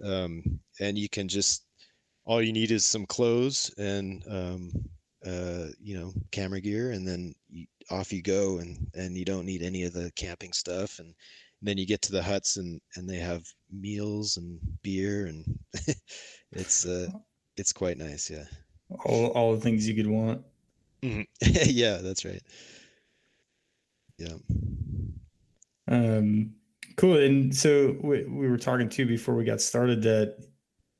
Um, 0.03 0.43
and 0.79 0.97
you 0.97 1.09
can 1.09 1.27
just 1.27 1.65
all 2.25 2.41
you 2.41 2.53
need 2.53 2.71
is 2.71 2.85
some 2.85 3.05
clothes 3.05 3.73
and 3.77 4.23
um, 4.29 4.71
uh, 5.25 5.67
you 5.81 5.97
know 5.97 6.13
camera 6.31 6.61
gear, 6.61 6.91
and 6.91 7.07
then 7.07 7.33
you, 7.49 7.65
off 7.89 8.13
you 8.13 8.21
go, 8.21 8.59
and 8.59 8.87
and 8.93 9.17
you 9.17 9.25
don't 9.25 9.45
need 9.45 9.63
any 9.63 9.83
of 9.83 9.93
the 9.93 10.11
camping 10.15 10.53
stuff. 10.53 10.99
And, 10.99 11.07
and 11.07 11.67
then 11.67 11.77
you 11.77 11.85
get 11.85 12.01
to 12.03 12.11
the 12.11 12.23
huts, 12.23 12.57
and 12.57 12.79
and 12.95 13.09
they 13.09 13.17
have 13.17 13.43
meals 13.71 14.37
and 14.37 14.59
beer, 14.83 15.25
and 15.25 15.43
it's 16.51 16.85
uh, 16.85 17.07
it's 17.57 17.73
quite 17.73 17.97
nice, 17.97 18.29
yeah. 18.29 18.45
All 19.05 19.27
all 19.27 19.55
the 19.55 19.61
things 19.61 19.87
you 19.87 19.95
could 19.95 20.07
want. 20.07 20.41
Mm-hmm. 21.01 21.21
yeah, 21.65 21.97
that's 21.97 22.25
right. 22.25 22.41
Yeah. 24.17 24.35
Um, 25.89 26.53
cool. 26.95 27.17
And 27.17 27.55
so 27.55 27.97
we, 28.01 28.23
we 28.25 28.47
were 28.47 28.57
talking 28.57 28.87
too 28.87 29.05
before 29.05 29.35
we 29.35 29.43
got 29.43 29.59
started 29.59 30.01
that 30.03 30.37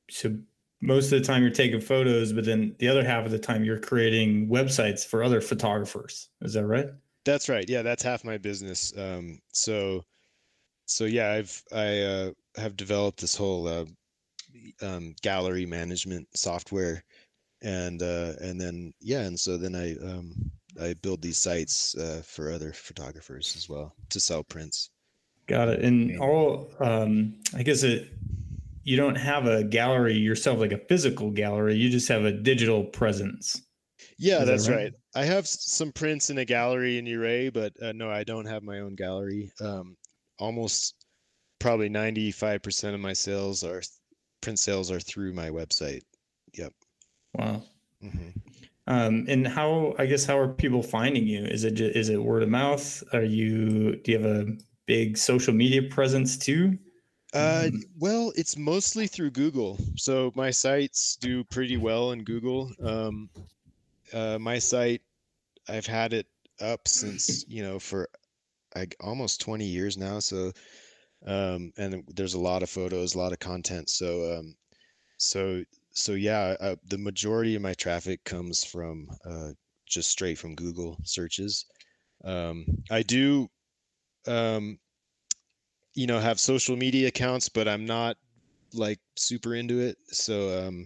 so 0.10 0.36
most 0.82 1.12
of 1.12 1.19
the 1.19 1.25
time 1.25 1.41
you're 1.41 1.52
taking 1.52 1.82
photos, 1.82 2.34
but 2.34 2.45
then 2.45 2.75
the 2.80 2.88
other 2.88 3.04
half 3.04 3.25
of 3.25 3.32
the 3.32 3.39
time 3.39 3.63
you're 3.63 3.80
creating 3.80 4.47
websites 4.47 5.06
for 5.06 5.23
other 5.23 5.41
photographers. 5.41 6.30
Is 6.41 6.54
that 6.54 6.65
right? 6.65 6.88
That's 7.25 7.49
right. 7.49 7.67
Yeah, 7.67 7.82
that's 7.82 8.04
half 8.04 8.23
my 8.23 8.38
business. 8.38 8.93
Um, 8.97 9.39
so, 9.54 10.06
so 10.86 11.06
yeah, 11.06 11.34
I've 11.34 11.62
I 11.71 11.99
uh, 11.99 12.32
have 12.56 12.78
developed 12.78 13.19
this 13.19 13.36
whole 13.36 13.67
uh, 13.67 13.86
um, 14.82 15.15
gallery 15.21 15.65
management 15.65 16.28
software, 16.34 17.04
and 17.62 18.02
uh, 18.02 18.34
and 18.41 18.60
then 18.60 18.93
yeah, 19.02 19.21
and 19.21 19.39
so 19.39 19.58
then 19.58 19.75
I 19.75 19.95
um, 19.97 20.34
I 20.82 20.93
build 20.93 21.21
these 21.21 21.38
sites 21.38 21.95
uh, 21.97 22.21
for 22.25 22.51
other 22.51 22.73
photographers 22.73 23.55
as 23.58 23.69
well 23.69 23.95
to 24.10 24.19
sell 24.19 24.43
prints. 24.43 24.89
Got 25.47 25.69
it. 25.69 25.84
And 25.84 26.19
all, 26.19 26.71
um, 26.79 27.36
I 27.55 27.63
guess 27.63 27.84
it, 27.84 28.10
you 28.84 28.97
don't 28.97 29.15
have 29.15 29.45
a 29.47 29.63
gallery 29.63 30.15
yourself, 30.15 30.60
like 30.60 30.71
a 30.71 30.77
physical 30.77 31.32
gallery. 31.32 31.75
You 31.75 31.89
just 31.89 32.08
have 32.10 32.25
a 32.25 32.32
digital 32.32 32.84
presence. 32.84 33.62
Yeah, 34.17 34.41
Is 34.41 34.47
that's 34.47 34.65
that 34.67 34.71
right? 34.71 34.84
right? 34.84 34.93
I 35.15 35.25
have 35.25 35.47
some 35.47 35.91
prints 35.91 36.29
in 36.29 36.38
a 36.38 36.45
gallery 36.45 36.97
in 36.97 37.08
Ouray, 37.08 37.49
but 37.49 37.73
uh, 37.82 37.93
no, 37.93 38.12
I 38.12 38.23
don't 38.23 38.45
have 38.45 38.63
my 38.63 38.79
own 38.79 38.95
gallery. 38.95 39.51
Um, 39.62 39.97
almost 40.38 40.95
probably 41.60 41.89
95% 41.89 42.93
of 42.93 42.99
my 42.99 43.13
sales 43.13 43.63
are 43.63 43.82
print 44.41 44.60
sales 44.60 44.91
are 44.91 44.99
through 44.99 45.34
my 45.34 45.49
website. 45.49 46.01
Yep. 46.53 46.73
Wow. 47.34 47.63
Mm-hmm. 48.03 48.29
Um, 48.89 49.25
and 49.30 49.47
how, 49.47 49.93
I 49.97 50.08
guess, 50.08 50.25
how 50.25 50.38
are 50.38 50.47
people 50.47 50.84
finding 50.84 51.28
you? 51.28 51.45
Is 51.45 51.63
it, 51.63 51.80
is 51.80 52.10
it 52.10 52.21
word 52.21 52.43
of 52.43 52.49
mouth? 52.49 53.04
Are 53.13 53.23
you, 53.23 53.95
do 53.97 54.12
you 54.12 54.19
have 54.19 54.25
a 54.25 54.47
big 54.88 55.17
social 55.17 55.54
media 55.54 55.84
presence 55.84 56.38
too? 56.38 56.78
Uh, 57.34 57.65
mm-hmm. 57.65 57.78
well, 57.99 58.34
it's 58.36 58.58
mostly 58.58 59.06
through 59.06 59.30
Google. 59.30 59.78
So 59.95 60.32
my 60.36 60.49
sites 60.49 61.15
do 61.21 61.43
pretty 61.43 61.78
well 61.78 62.12
in 62.12 62.23
Google. 62.23 62.71
Um, 62.84 63.30
uh, 64.12 64.39
my 64.39 64.58
site, 64.58 65.02
I've 65.67 65.86
had 65.86 66.13
it 66.13 66.25
up 66.60 66.88
since 66.88 67.45
you 67.47 67.63
know 67.63 67.80
for 67.80 68.10
like 68.75 68.95
almost 68.99 69.41
20 69.41 69.65
years 69.65 69.97
now. 69.97 70.19
So, 70.19 70.52
um, 71.25 71.71
and 71.78 72.04
there's 72.15 72.34
a 72.34 72.39
lot 72.39 72.63
of 72.63 72.69
photos, 72.69 73.15
a 73.15 73.19
lot 73.19 73.34
of 73.34 73.39
content. 73.39 73.89
So, 73.89 74.38
um, 74.38 74.56
so 75.17 75.63
so 75.99 76.13
yeah, 76.13 76.55
uh, 76.62 76.75
the 76.88 76.97
majority 76.97 77.55
of 77.55 77.62
my 77.62 77.73
traffic 77.73 78.23
comes 78.23 78.63
from 78.63 79.09
uh, 79.25 79.49
just 79.85 80.09
straight 80.09 80.38
from 80.38 80.55
Google 80.55 80.97
searches. 81.03 81.65
Um, 82.23 82.65
I 82.89 83.01
do, 83.01 83.49
um, 84.25 84.79
you 85.93 86.07
know, 86.07 86.19
have 86.19 86.39
social 86.39 86.77
media 86.77 87.09
accounts, 87.09 87.49
but 87.49 87.67
I'm 87.67 87.85
not 87.85 88.15
like 88.73 88.99
super 89.17 89.55
into 89.55 89.79
it. 89.79 89.97
So 90.07 90.67
um, 90.67 90.85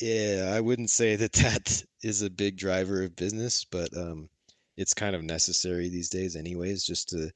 yeah, 0.00 0.52
I 0.54 0.60
wouldn't 0.60 0.90
say 0.90 1.16
that 1.16 1.32
that 1.34 1.82
is 2.02 2.20
a 2.22 2.30
big 2.30 2.56
driver 2.58 3.02
of 3.02 3.16
business, 3.16 3.64
but 3.64 3.96
um, 3.96 4.28
it's 4.76 4.92
kind 4.92 5.16
of 5.16 5.22
necessary 5.22 5.88
these 5.88 6.10
days, 6.10 6.36
anyways, 6.36 6.84
just 6.84 7.08
to 7.10 7.30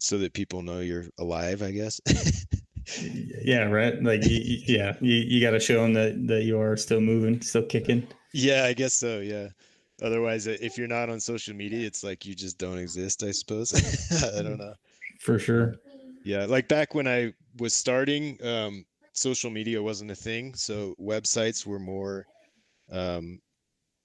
so 0.00 0.18
that 0.18 0.34
people 0.34 0.62
know 0.62 0.80
you're 0.80 1.06
alive, 1.18 1.62
I 1.62 1.70
guess. 1.70 2.00
yeah, 3.44 3.64
right. 3.64 4.02
Like, 4.02 4.22
yeah, 4.24 4.94
you, 5.00 5.14
you 5.14 5.40
got 5.40 5.52
to 5.52 5.60
show 5.60 5.82
them 5.82 5.94
that 5.94 6.26
that 6.28 6.42
you 6.42 6.60
are 6.60 6.76
still 6.76 7.00
moving, 7.00 7.40
still 7.40 7.62
kicking. 7.62 8.06
Yeah, 8.32 8.64
I 8.64 8.72
guess 8.72 8.94
so. 8.94 9.20
Yeah. 9.20 9.48
Otherwise, 10.02 10.46
if 10.46 10.76
you're 10.76 10.88
not 10.88 11.08
on 11.08 11.20
social 11.20 11.54
media, 11.54 11.86
it's 11.86 12.02
like 12.02 12.26
you 12.26 12.34
just 12.34 12.58
don't 12.58 12.78
exist. 12.78 13.22
I 13.22 13.30
suppose. 13.30 13.72
I 14.36 14.42
don't 14.42 14.58
know. 14.58 14.74
For 15.20 15.38
sure. 15.38 15.76
Yeah, 16.24 16.46
like 16.46 16.68
back 16.68 16.94
when 16.94 17.06
I 17.06 17.32
was 17.58 17.74
starting, 17.74 18.38
um, 18.44 18.84
social 19.12 19.50
media 19.50 19.82
wasn't 19.82 20.10
a 20.10 20.14
thing, 20.14 20.54
so 20.54 20.94
websites 21.00 21.66
were 21.66 21.78
more 21.78 22.26
um, 22.90 23.40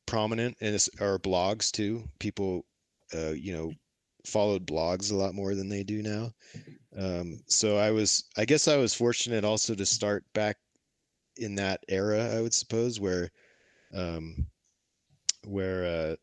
prominent, 0.05 0.57
and 0.61 0.75
or 0.99 1.19
blogs 1.19 1.71
too. 1.71 2.03
People, 2.19 2.65
uh, 3.15 3.31
you 3.31 3.53
know, 3.53 3.71
followed 4.25 4.67
blogs 4.67 5.11
a 5.11 5.15
lot 5.15 5.33
more 5.33 5.55
than 5.55 5.69
they 5.69 5.83
do 5.83 6.01
now. 6.01 6.31
Um, 6.97 7.39
so 7.47 7.77
I 7.77 7.91
was, 7.91 8.23
I 8.37 8.45
guess 8.45 8.67
I 8.67 8.77
was 8.77 8.93
fortunate 8.93 9.43
also 9.43 9.75
to 9.75 9.85
start 9.85 10.23
back 10.33 10.57
in 11.37 11.55
that 11.55 11.83
era, 11.87 12.35
I 12.35 12.41
would 12.41 12.53
suppose, 12.53 12.99
where, 12.99 13.29
um, 13.93 14.47
where, 15.45 15.85
uh, 15.85 16.15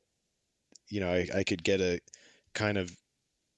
you 0.88 1.00
know, 1.00 1.12
I, 1.12 1.28
I 1.34 1.44
could 1.44 1.62
get 1.62 1.80
a 1.80 2.00
kind 2.54 2.76
of 2.76 2.90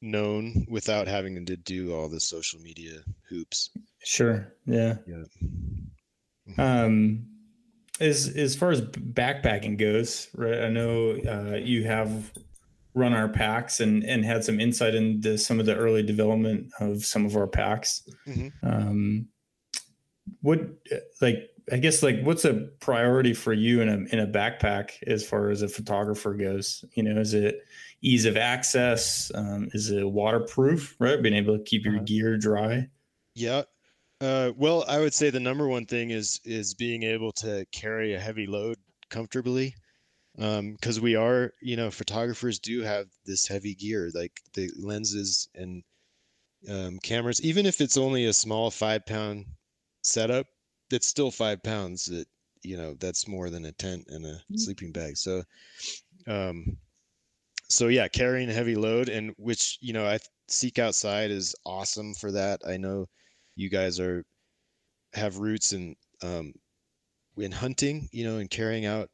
known 0.03 0.67
without 0.69 1.09
having 1.09 1.45
to 1.47 1.57
do 1.57 1.95
all 1.95 2.09
the 2.09 2.21
social 2.21 2.61
media 2.61 3.01
hoops. 3.29 3.71
Sure. 4.05 4.55
Yeah. 4.67 4.97
Yeah. 5.07 5.25
Mm-hmm. 6.49 6.61
Um, 6.61 7.27
as 7.99 8.29
as 8.37 8.55
far 8.55 8.71
as 8.71 8.83
backpacking 8.83 9.79
goes, 9.79 10.29
right? 10.35 10.61
I 10.61 10.69
know 10.69 11.13
uh, 11.27 11.57
you 11.57 11.85
have 11.85 12.31
run 12.97 13.13
our 13.13 13.29
packs 13.29 13.79
and 13.79 14.03
and 14.03 14.25
had 14.25 14.43
some 14.43 14.59
insight 14.59 14.95
into 14.95 15.39
some 15.39 15.61
of 15.61 15.67
the 15.67 15.77
early 15.77 16.03
development 16.03 16.73
of 16.81 17.05
some 17.05 17.25
of 17.27 17.37
our 17.37 17.47
packs. 17.47 18.03
Mm-hmm. 18.27 18.49
Um, 18.67 19.29
what 20.41 20.61
like 21.21 21.51
I 21.71 21.77
guess 21.77 22.03
like 22.03 22.23
what's 22.23 22.45
a 22.45 22.55
priority 22.81 23.35
for 23.35 23.53
you 23.53 23.83
in 23.83 23.89
a 23.89 24.15
in 24.15 24.19
a 24.19 24.27
backpack 24.27 25.03
as 25.07 25.25
far 25.25 25.51
as 25.51 25.63
a 25.63 25.69
photographer 25.69 26.35
goes? 26.35 26.85
You 26.95 27.03
know, 27.03 27.21
is 27.21 27.35
it 27.35 27.61
ease 28.01 28.25
of 28.25 28.37
access? 28.37 29.31
Um, 29.35 29.69
is 29.73 29.91
it 29.91 30.09
waterproof? 30.09 30.97
Right, 30.99 31.23
being 31.23 31.35
able 31.35 31.59
to 31.59 31.65
keep 31.65 31.85
your 31.85 31.97
uh-huh. 31.97 32.05
gear 32.05 32.37
dry. 32.39 32.89
Yeah. 33.35 33.63
Uh, 34.23 34.53
well, 34.57 34.83
I 34.89 34.99
would 34.99 35.13
say 35.13 35.29
the 35.29 35.39
number 35.39 35.69
one 35.69 35.85
thing 35.85 36.11
is 36.11 36.41
is 36.45 36.73
being 36.73 37.03
able 37.03 37.33
to 37.33 37.67
carry 37.73 38.15
a 38.15 38.21
heavy 38.21 38.47
load 38.47 38.79
comfortably 39.11 39.75
because 40.37 40.99
um, 40.99 41.03
we 41.03 41.17
are 41.17 41.53
you 41.63 41.77
know 41.77 41.91
photographers 41.91 42.59
do 42.59 42.83
have 42.83 43.07
this 43.25 43.47
heavy 43.47 43.75
gear 43.75 44.11
like 44.15 44.41
the 44.55 44.71
lenses 44.79 45.49
and 45.55 45.83
um, 46.71 46.99
cameras 46.99 47.41
even 47.43 47.65
if 47.65 47.81
it's 47.81 47.97
only 47.97 48.27
a 48.27 48.33
small 48.33 48.71
five 48.71 49.05
pound 49.07 49.47
setup 50.03 50.47
that's 50.91 51.07
still 51.07 51.31
five 51.31 51.63
pounds 51.63 52.05
that 52.05 52.27
you 52.63 52.77
know 52.77 52.95
that's 53.01 53.27
more 53.27 53.49
than 53.49 53.65
a 53.65 53.73
tent 53.73 54.05
and 54.09 54.27
a 54.27 54.29
mm-hmm. 54.29 54.57
sleeping 54.57 54.93
bag 54.93 55.17
so 55.17 55.43
um 56.27 56.77
so 57.69 57.89
yeah 57.89 58.09
carrying 58.09 58.51
a 58.51 58.53
heavy 58.53 58.75
load 58.75 59.09
and 59.09 59.33
which 59.39 59.79
you 59.81 59.93
know 59.93 60.07
i 60.07 60.19
seek 60.49 60.79
outside 60.79 61.31
is 61.31 61.55
awesome 61.65 62.13
for 62.15 62.31
that 62.31 62.61
i 62.67 62.77
know 62.77 63.07
you 63.55 63.71
guys 63.71 63.99
are 63.99 64.23
have 65.15 65.39
roots 65.39 65.73
in 65.73 65.97
um 66.23 66.53
in 67.39 67.53
hunting 67.53 68.09
you 68.13 68.25
know 68.25 68.39
and 68.39 68.51
carrying 68.51 68.87
out 68.87 69.09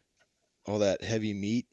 all 0.66 0.78
that 0.78 1.02
heavy 1.02 1.34
meat. 1.34 1.66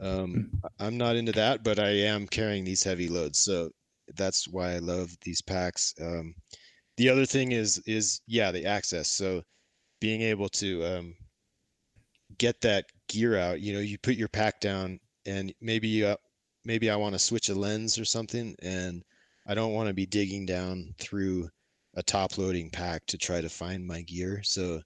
Um, 0.00 0.50
hmm. 0.50 0.66
I'm 0.78 0.96
not 0.96 1.16
into 1.16 1.32
that, 1.32 1.64
but 1.64 1.78
I 1.78 1.90
am 1.90 2.26
carrying 2.26 2.64
these 2.64 2.82
heavy 2.82 3.08
loads, 3.08 3.38
so 3.38 3.70
that's 4.16 4.48
why 4.48 4.74
I 4.74 4.78
love 4.78 5.16
these 5.22 5.40
packs. 5.40 5.94
Um, 6.00 6.34
the 6.96 7.08
other 7.08 7.26
thing 7.26 7.52
is 7.52 7.78
is 7.86 8.20
yeah 8.26 8.52
the 8.52 8.66
access. 8.66 9.08
So 9.08 9.42
being 10.00 10.22
able 10.22 10.48
to 10.50 10.84
um, 10.84 11.14
get 12.38 12.60
that 12.62 12.86
gear 13.08 13.38
out. 13.38 13.60
You 13.60 13.74
know, 13.74 13.80
you 13.80 13.98
put 13.98 14.16
your 14.16 14.28
pack 14.28 14.60
down, 14.60 15.00
and 15.26 15.52
maybe 15.60 16.04
uh, 16.04 16.16
maybe 16.64 16.90
I 16.90 16.96
want 16.96 17.14
to 17.14 17.18
switch 17.18 17.48
a 17.48 17.54
lens 17.54 17.98
or 17.98 18.04
something, 18.04 18.54
and 18.62 19.02
I 19.46 19.54
don't 19.54 19.72
want 19.72 19.88
to 19.88 19.94
be 19.94 20.06
digging 20.06 20.46
down 20.46 20.94
through 20.98 21.48
a 21.96 22.02
top 22.02 22.38
loading 22.38 22.70
pack 22.70 23.06
to 23.06 23.18
try 23.18 23.40
to 23.40 23.48
find 23.48 23.86
my 23.86 24.02
gear. 24.02 24.42
So 24.42 24.80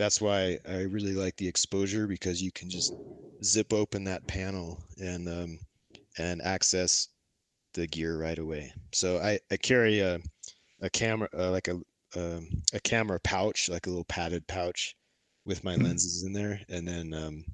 that's 0.00 0.18
why 0.18 0.58
I 0.66 0.84
really 0.84 1.12
like 1.12 1.36
the 1.36 1.46
exposure 1.46 2.06
because 2.06 2.40
you 2.40 2.50
can 2.50 2.70
just 2.70 2.94
zip 3.44 3.70
open 3.74 4.02
that 4.04 4.26
panel 4.26 4.82
and 4.98 5.28
um, 5.28 5.58
and 6.16 6.40
access 6.40 7.08
the 7.74 7.86
gear 7.86 8.18
right 8.18 8.38
away. 8.38 8.72
So 8.94 9.18
I, 9.18 9.38
I 9.50 9.58
carry 9.58 10.00
a 10.00 10.18
a 10.80 10.88
camera 10.88 11.28
uh, 11.38 11.50
like 11.50 11.68
a 11.68 11.74
um, 12.16 12.48
a 12.72 12.80
camera 12.80 13.20
pouch, 13.20 13.68
like 13.68 13.86
a 13.86 13.90
little 13.90 14.06
padded 14.06 14.46
pouch 14.46 14.96
with 15.44 15.62
my 15.64 15.74
hmm. 15.74 15.82
lenses 15.82 16.22
in 16.22 16.32
there, 16.32 16.62
and 16.70 16.88
then 16.88 17.12
um, 17.12 17.44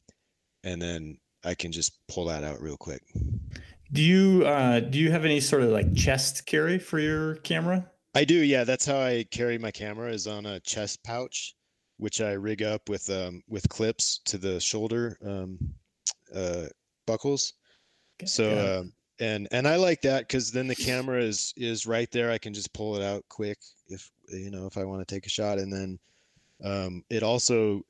and 0.62 0.80
then 0.80 1.18
I 1.44 1.54
can 1.54 1.72
just 1.72 1.98
pull 2.06 2.26
that 2.26 2.44
out 2.44 2.62
real 2.62 2.76
quick. 2.76 3.02
Do 3.92 4.02
you 4.02 4.46
uh, 4.46 4.78
do 4.78 5.00
you 5.00 5.10
have 5.10 5.24
any 5.24 5.40
sort 5.40 5.64
of 5.64 5.70
like 5.70 5.96
chest 5.96 6.46
carry 6.46 6.78
for 6.78 7.00
your 7.00 7.36
camera? 7.38 7.90
I 8.14 8.24
do, 8.24 8.36
yeah. 8.36 8.62
That's 8.62 8.86
how 8.86 8.98
I 8.98 9.26
carry 9.32 9.58
my 9.58 9.72
camera 9.72 10.12
is 10.12 10.28
on 10.28 10.46
a 10.46 10.60
chest 10.60 11.02
pouch 11.02 11.55
which 11.98 12.20
I 12.20 12.32
rig 12.32 12.62
up 12.62 12.88
with 12.88 13.08
um, 13.10 13.42
with 13.48 13.68
clips 13.68 14.20
to 14.26 14.38
the 14.38 14.60
shoulder 14.60 15.18
um, 15.24 15.58
uh, 16.34 16.66
buckles. 17.06 17.54
So 18.24 18.48
yeah. 18.48 18.78
Um, 18.78 18.92
and 19.18 19.48
and 19.50 19.66
I 19.66 19.76
like 19.76 20.02
that 20.02 20.28
because 20.28 20.50
then 20.50 20.66
the 20.66 20.74
camera 20.74 21.22
is 21.22 21.54
is 21.56 21.86
right 21.86 22.10
there. 22.10 22.30
I 22.30 22.38
can 22.38 22.52
just 22.52 22.72
pull 22.74 22.96
it 22.96 23.02
out 23.02 23.24
quick 23.28 23.58
if 23.88 24.10
you 24.28 24.50
know 24.50 24.66
if 24.66 24.76
I 24.76 24.84
want 24.84 25.06
to 25.06 25.14
take 25.14 25.26
a 25.26 25.30
shot, 25.30 25.58
and 25.58 25.72
then 25.72 25.98
um, 26.62 27.02
it 27.08 27.22
also 27.22 27.82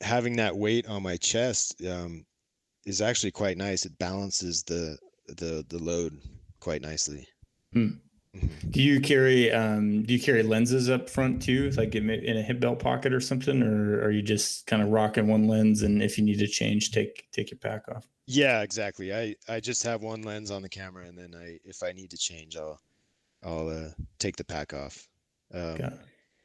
having 0.00 0.36
that 0.36 0.56
weight 0.56 0.88
on 0.88 1.02
my 1.02 1.16
chest 1.16 1.80
um, 1.86 2.24
is 2.84 3.00
actually 3.00 3.30
quite 3.30 3.58
nice. 3.58 3.86
It 3.86 3.96
balances 3.98 4.62
the 4.64 4.98
the 5.28 5.64
the 5.68 5.78
load 5.78 6.18
quite 6.58 6.82
nicely. 6.82 7.26
Hmm. 7.72 7.90
Do 8.70 8.80
you 8.80 9.00
carry 9.00 9.50
um, 9.50 10.04
do 10.04 10.14
you 10.14 10.20
carry 10.20 10.42
lenses 10.42 10.88
up 10.88 11.10
front 11.10 11.42
too, 11.42 11.70
like 11.70 11.94
in 11.96 12.08
a 12.36 12.42
hip 12.42 12.60
belt 12.60 12.78
pocket 12.78 13.12
or 13.12 13.20
something, 13.20 13.62
or 13.62 14.00
are 14.02 14.10
you 14.10 14.22
just 14.22 14.66
kind 14.66 14.82
of 14.82 14.88
rocking 14.90 15.26
one 15.26 15.48
lens 15.48 15.82
and 15.82 16.02
if 16.02 16.16
you 16.16 16.24
need 16.24 16.38
to 16.38 16.46
change, 16.46 16.92
take 16.92 17.28
take 17.32 17.50
your 17.50 17.58
pack 17.58 17.88
off? 17.88 18.06
Yeah, 18.26 18.62
exactly. 18.62 19.12
I 19.12 19.34
I 19.48 19.58
just 19.58 19.82
have 19.82 20.02
one 20.02 20.22
lens 20.22 20.52
on 20.52 20.62
the 20.62 20.68
camera, 20.68 21.06
and 21.06 21.18
then 21.18 21.34
I 21.34 21.58
if 21.64 21.82
I 21.82 21.90
need 21.90 22.10
to 22.10 22.16
change, 22.16 22.56
I'll 22.56 22.80
I'll 23.42 23.68
uh, 23.68 23.90
take 24.18 24.36
the 24.36 24.44
pack 24.44 24.74
off. 24.74 25.08
Um, 25.52 25.80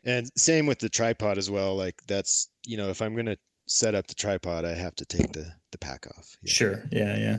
and 0.04 0.30
same 0.36 0.66
with 0.66 0.80
the 0.80 0.90
tripod 0.90 1.38
as 1.38 1.52
well. 1.52 1.76
Like 1.76 2.02
that's 2.08 2.50
you 2.66 2.78
know 2.78 2.90
if 2.90 3.04
I'm 3.04 3.16
gonna 3.16 3.38
set 3.68 3.96
up 3.96 4.08
the 4.08 4.16
tripod, 4.16 4.66
I 4.66 4.74
have 4.74 4.96
to 4.96 5.06
take 5.06 5.32
the 5.34 5.52
the 5.72 5.78
pack 5.78 6.08
off. 6.18 6.38
Yeah. 6.42 6.54
Sure. 6.54 6.84
Yeah. 6.92 7.18
Yeah. 7.18 7.38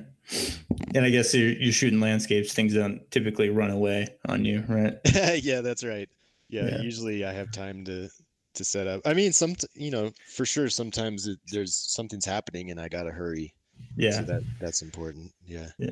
And 0.94 1.04
I 1.04 1.10
guess 1.10 1.32
you're, 1.34 1.50
you're 1.52 1.72
shooting 1.72 2.00
landscapes. 2.00 2.52
Things 2.52 2.74
don't 2.74 3.08
typically 3.10 3.48
run 3.48 3.70
away 3.70 4.08
on 4.28 4.44
you, 4.44 4.64
right? 4.68 4.94
yeah, 5.42 5.60
that's 5.60 5.84
right. 5.84 6.08
Yeah, 6.48 6.66
yeah, 6.68 6.80
Usually 6.80 7.24
I 7.24 7.32
have 7.32 7.50
time 7.52 7.84
to 7.86 8.08
to 8.54 8.64
set 8.64 8.86
up. 8.86 9.02
I 9.04 9.14
mean, 9.14 9.32
some 9.32 9.54
you 9.74 9.90
know 9.90 10.12
for 10.34 10.46
sure. 10.46 10.68
Sometimes 10.68 11.26
it, 11.26 11.38
there's 11.50 11.74
something's 11.74 12.24
happening 12.24 12.70
and 12.70 12.80
I 12.80 12.88
gotta 12.88 13.10
hurry. 13.10 13.54
Yeah. 13.96 14.12
So 14.12 14.22
that 14.22 14.42
that's 14.60 14.82
important. 14.82 15.32
Yeah. 15.46 15.68
Yeah. 15.78 15.90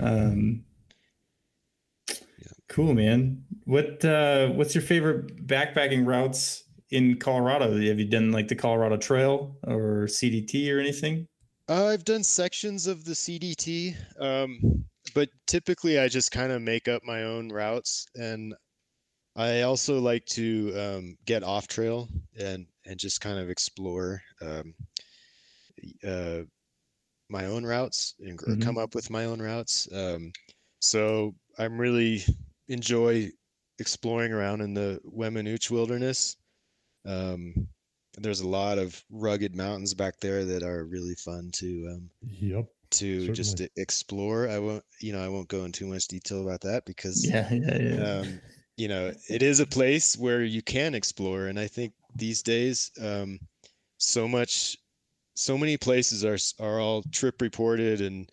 Um. 0.00 0.64
Cool, 2.68 2.94
man. 2.94 3.44
What 3.64 4.04
uh, 4.04 4.48
what's 4.48 4.74
your 4.74 4.82
favorite 4.82 5.46
backpacking 5.46 6.06
routes 6.06 6.64
in 6.90 7.18
Colorado? 7.18 7.72
Have 7.72 7.98
you 7.98 8.06
done 8.06 8.32
like 8.32 8.48
the 8.48 8.54
Colorado 8.54 8.96
Trail 8.96 9.56
or 9.66 10.06
CDT 10.06 10.72
or 10.74 10.80
anything? 10.80 11.26
Uh, 11.68 11.86
I've 11.86 12.04
done 12.04 12.24
sections 12.24 12.86
of 12.86 13.04
the 13.04 13.12
CDT, 13.12 13.94
um, 14.18 14.84
but 15.14 15.28
typically 15.46 15.98
I 15.98 16.08
just 16.08 16.30
kind 16.30 16.50
of 16.50 16.62
make 16.62 16.88
up 16.88 17.02
my 17.04 17.24
own 17.24 17.50
routes, 17.50 18.06
and 18.14 18.54
I 19.36 19.62
also 19.62 20.00
like 20.00 20.24
to 20.26 20.72
um, 20.76 21.16
get 21.26 21.42
off 21.42 21.68
trail 21.68 22.08
and 22.38 22.66
and 22.86 22.98
just 22.98 23.20
kind 23.20 23.38
of 23.38 23.50
explore 23.50 24.22
um, 24.40 24.74
uh, 26.06 26.40
my 27.28 27.44
own 27.44 27.64
routes 27.64 28.14
and 28.20 28.38
mm-hmm. 28.38 28.60
come 28.60 28.78
up 28.78 28.94
with 28.94 29.10
my 29.10 29.26
own 29.26 29.40
routes. 29.40 29.86
Um, 29.92 30.32
so 30.80 31.34
I'm 31.58 31.78
really 31.78 32.22
enjoy 32.68 33.30
exploring 33.78 34.32
around 34.32 34.62
in 34.62 34.74
the 34.74 35.00
Weminuche 35.04 35.70
Wilderness. 35.70 36.36
Um, 37.08 37.68
there's 38.16 38.40
a 38.40 38.48
lot 38.48 38.78
of 38.78 39.02
rugged 39.10 39.54
mountains 39.54 39.94
back 39.94 40.20
there 40.20 40.44
that 40.44 40.62
are 40.62 40.84
really 40.84 41.14
fun 41.14 41.50
to 41.54 41.88
um, 41.92 42.10
yep 42.20 42.66
to 42.90 43.20
certainly. 43.20 43.34
just 43.34 43.60
explore. 43.76 44.48
I 44.48 44.58
won't 44.58 44.84
you 45.00 45.12
know 45.12 45.24
I 45.24 45.28
won't 45.28 45.48
go 45.48 45.64
into 45.64 45.80
too 45.80 45.86
much 45.86 46.08
detail 46.08 46.42
about 46.42 46.60
that 46.62 46.84
because 46.84 47.26
yeah 47.26 47.52
yeah 47.52 47.78
yeah. 47.78 48.04
Um, 48.04 48.40
you 48.76 48.88
know 48.88 49.12
it 49.28 49.42
is 49.42 49.60
a 49.60 49.66
place 49.66 50.16
where 50.16 50.44
you 50.44 50.62
can 50.62 50.94
explore, 50.94 51.46
and 51.46 51.58
I 51.58 51.66
think 51.66 51.92
these 52.14 52.42
days 52.42 52.90
um, 53.00 53.38
so 53.98 54.28
much 54.28 54.76
so 55.34 55.56
many 55.56 55.76
places 55.76 56.24
are 56.24 56.38
are 56.64 56.80
all 56.80 57.02
trip 57.12 57.40
reported 57.40 58.00
and 58.00 58.30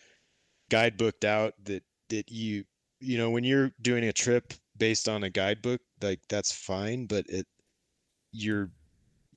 guidebooked 0.72 1.24
out 1.24 1.54
that 1.64 1.84
that 2.10 2.32
you 2.32 2.64
you 3.00 3.18
know 3.18 3.30
when 3.30 3.44
you're 3.44 3.72
doing 3.82 4.06
a 4.06 4.14
trip 4.14 4.54
based 4.78 5.08
on 5.08 5.24
a 5.24 5.30
guidebook 5.30 5.80
like 6.02 6.20
that's 6.28 6.52
fine 6.52 7.06
but 7.06 7.26
it 7.30 7.46
you're 8.36 8.70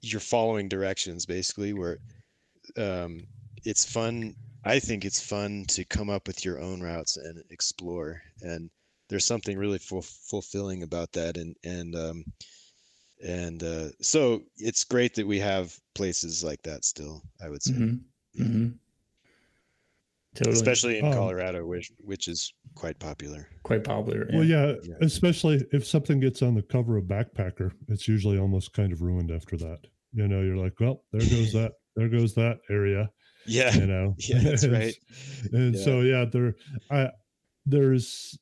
you're 0.01 0.21
following 0.21 0.69
directions 0.69 1.27
basically 1.27 1.73
where 1.73 1.99
um 2.77 3.21
it's 3.65 3.85
fun 3.85 4.35
i 4.65 4.79
think 4.79 5.05
it's 5.05 5.21
fun 5.21 5.65
to 5.69 5.85
come 5.85 6.11
up 6.11 6.27
with 6.27 6.45
your 6.45 6.61
own 6.61 6.81
routes 6.81 7.17
and 7.17 7.43
explore 7.51 8.21
and 8.43 8.71
there's 9.09 9.25
something 9.25 9.57
really 9.57 9.79
ful- 9.79 10.03
fulfilling 10.03 10.83
about 10.83 11.13
that 11.13 11.37
and 11.37 11.57
and 11.65 11.95
um 11.97 12.25
and 13.27 13.63
uh 13.63 13.89
so 14.01 14.43
it's 14.57 14.85
great 14.85 15.15
that 15.15 15.27
we 15.27 15.39
have 15.39 15.77
places 15.95 16.45
like 16.45 16.63
that 16.63 16.85
still 16.85 17.23
i 17.43 17.49
would 17.49 17.63
say 17.63 17.73
mm-hmm. 17.73 18.43
Mm-hmm. 18.43 18.69
Totally. 20.39 20.55
especially 20.55 20.99
in 20.99 21.07
um, 21.07 21.13
colorado 21.13 21.67
which 21.67 21.91
which 21.99 22.29
is 22.29 22.55
quite 22.77 22.99
popular. 23.01 23.49
Quite 23.65 23.83
popular. 23.83 24.29
Yeah. 24.31 24.37
Well, 24.37 24.47
yeah, 24.47 24.75
yeah, 24.85 24.95
especially 25.01 25.65
if 25.73 25.85
something 25.85 26.21
gets 26.21 26.43
on 26.43 26.55
the 26.55 26.63
cover 26.63 26.97
of 26.97 27.05
Backpacker, 27.05 27.73
it's 27.89 28.07
usually 28.07 28.39
almost 28.39 28.73
kind 28.73 28.93
of 28.93 29.03
ruined 29.03 29.33
after 29.33 29.57
that. 29.57 29.81
You 30.13 30.29
know, 30.29 30.43
you're 30.43 30.57
like, 30.57 30.79
well, 30.79 31.03
there 31.13 31.21
goes 31.21 31.53
that, 31.53 31.73
there 31.97 32.09
goes 32.09 32.35
that 32.35 32.59
area. 32.71 33.11
Yeah, 33.47 33.75
you 33.75 33.87
know, 33.87 34.15
yeah, 34.19 34.39
that's 34.39 34.67
right. 34.67 34.95
and 35.53 35.75
yeah. 35.75 35.85
so, 35.85 36.01
yeah, 36.03 36.25
there, 36.25 36.55
I, 36.91 37.11
there's, 37.67 38.39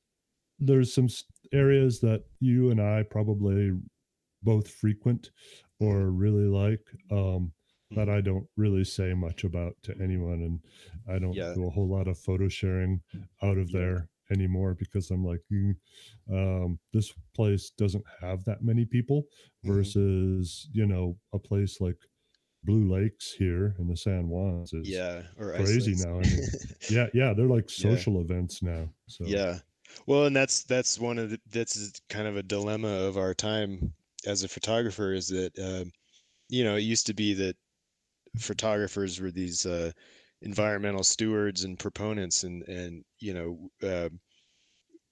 there's 0.58 0.92
some 0.94 1.08
areas 1.52 2.00
that 2.00 2.24
you 2.40 2.70
and 2.70 2.80
I 2.80 3.04
probably 3.04 3.72
both 4.42 4.68
frequent 4.68 5.30
or 5.80 6.10
really 6.10 6.44
like. 6.46 6.84
Um, 7.10 7.52
that 7.92 8.08
mm-hmm. 8.08 8.16
I 8.16 8.20
don't 8.20 8.46
really 8.56 8.84
say 8.84 9.14
much 9.14 9.44
about 9.44 9.74
to 9.84 9.94
anyone, 10.02 10.42
and 10.42 10.60
I 11.08 11.18
don't 11.18 11.34
yeah. 11.34 11.54
do 11.54 11.66
a 11.66 11.70
whole 11.70 11.88
lot 11.88 12.08
of 12.08 12.18
photo 12.18 12.48
sharing 12.48 13.00
out 13.42 13.58
of 13.58 13.70
there 13.70 14.08
anymore 14.32 14.74
because 14.74 15.10
I'm 15.10 15.24
like, 15.24 15.40
mm, 15.52 15.74
um, 16.32 16.78
this 16.92 17.12
place 17.34 17.70
doesn't 17.78 18.04
have 18.20 18.44
that 18.44 18.62
many 18.62 18.84
people 18.84 19.22
mm-hmm. 19.22 19.74
versus, 19.74 20.68
mm-hmm. 20.68 20.80
you 20.80 20.86
know, 20.86 21.16
a 21.32 21.38
place 21.38 21.80
like 21.80 21.96
Blue 22.64 22.92
Lakes 22.92 23.32
here 23.32 23.76
in 23.78 23.86
the 23.86 23.96
San 23.96 24.28
Juans 24.28 24.72
is 24.72 24.88
yeah, 24.88 25.22
or 25.38 25.52
crazy 25.52 25.94
now. 26.04 26.18
I 26.18 26.22
mean, 26.22 26.40
yeah, 26.90 27.06
yeah, 27.14 27.32
they're 27.32 27.46
like 27.46 27.70
social 27.70 28.14
yeah. 28.14 28.20
events 28.22 28.62
now. 28.62 28.88
So 29.06 29.24
yeah, 29.24 29.58
well, 30.06 30.24
and 30.24 30.34
that's 30.34 30.64
that's 30.64 30.98
one 30.98 31.18
of 31.18 31.30
the 31.30 31.40
that's 31.50 31.92
kind 32.10 32.26
of 32.26 32.36
a 32.36 32.42
dilemma 32.42 32.88
of 32.88 33.16
our 33.16 33.34
time 33.34 33.94
as 34.26 34.42
a 34.42 34.48
photographer 34.48 35.12
is 35.12 35.28
that 35.28 35.56
uh, 35.58 35.88
you 36.48 36.64
know 36.64 36.74
it 36.74 36.80
used 36.80 37.06
to 37.06 37.14
be 37.14 37.34
that 37.34 37.56
photographers 38.38 39.20
were 39.20 39.30
these 39.30 39.66
uh, 39.66 39.90
environmental 40.42 41.02
stewards 41.02 41.64
and 41.64 41.78
proponents 41.78 42.44
and 42.44 42.62
and 42.68 43.04
you 43.18 43.34
know 43.34 43.88
uh, 43.88 44.08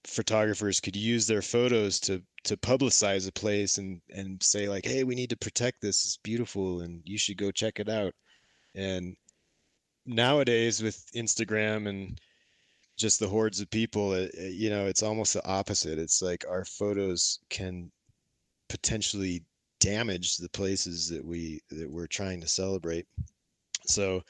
photographers 0.04 0.80
could 0.80 0.96
use 0.96 1.26
their 1.26 1.42
photos 1.42 1.98
to 1.98 2.22
to 2.44 2.56
publicize 2.58 3.26
a 3.26 3.32
place 3.32 3.78
and 3.78 4.00
and 4.10 4.42
say 4.42 4.68
like 4.68 4.84
hey 4.84 5.04
we 5.04 5.14
need 5.14 5.30
to 5.30 5.37
protect 5.37 5.80
this. 5.80 6.04
It's 6.04 6.18
beautiful 6.18 6.82
and 6.82 7.00
you 7.04 7.18
should 7.18 7.38
go 7.38 7.50
check 7.50 7.80
it 7.80 7.88
out. 7.88 8.14
And 8.74 9.16
nowadays 10.06 10.82
with 10.82 11.02
instagram 11.16 11.88
and 11.88 12.20
just 12.98 13.18
the 13.18 13.28
hordes 13.28 13.60
of 13.60 13.70
people 13.70 14.12
it, 14.12 14.30
it, 14.34 14.52
you 14.52 14.68
know 14.68 14.87
it's 14.87 15.02
almost 15.02 15.32
the 15.34 15.46
opposite. 15.46 15.98
It's 15.98 16.20
like 16.20 16.44
our 16.48 16.64
photos 16.64 17.38
can 17.48 17.90
potentially 18.68 19.42
damage 19.80 20.37
the 20.37 20.48
places 20.50 21.08
that 21.08 21.24
we 21.24 21.60
that 21.70 21.90
we're 21.90 22.06
trying 22.06 22.40
to 22.40 22.48
celebrate 22.48 23.06
so 23.87 24.22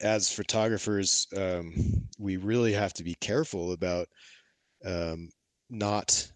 as 0.00 0.30
photographers, 0.30 1.26
um, 1.36 1.72
we 2.18 2.36
really 2.36 2.72
have 2.72 2.92
to 2.94 3.04
be 3.04 3.14
careful 3.20 3.72
about 3.72 4.08
um, 4.84 5.30
not 5.70 6.30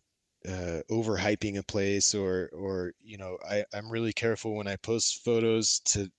uh, 0.48 0.80
overhyping 0.90 1.58
a 1.58 1.62
place 1.62 2.14
or 2.14 2.48
or 2.52 2.92
you 3.02 3.18
know 3.18 3.36
I, 3.48 3.64
I'm 3.74 3.90
really 3.90 4.12
careful 4.12 4.54
when 4.54 4.68
I 4.68 4.76
post 4.76 5.24
photos 5.24 5.80
to 5.86 6.10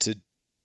to 0.00 0.14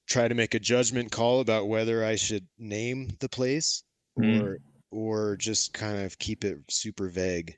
try 0.07 0.27
to 0.27 0.35
make 0.35 0.53
a 0.53 0.59
judgment 0.59 1.11
call 1.11 1.41
about 1.41 1.67
whether 1.67 2.05
I 2.05 2.15
should 2.15 2.47
name 2.57 3.09
the 3.19 3.29
place 3.29 3.83
mm. 4.19 4.41
or 4.41 4.59
or 4.91 5.35
just 5.35 5.73
kind 5.73 5.99
of 5.99 6.17
keep 6.19 6.45
it 6.45 6.59
super 6.69 7.09
vague. 7.09 7.55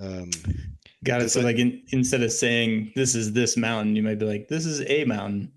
Um, 0.00 0.30
Got 1.04 1.22
it. 1.22 1.30
So, 1.30 1.40
like, 1.40 1.56
in, 1.56 1.82
instead 1.90 2.22
of 2.22 2.32
saying 2.32 2.92
this 2.96 3.14
is 3.14 3.32
this 3.32 3.56
mountain, 3.56 3.94
you 3.94 4.02
might 4.02 4.18
be 4.18 4.26
like, 4.26 4.48
this 4.48 4.66
is 4.66 4.80
a 4.88 5.04
mountain. 5.04 5.52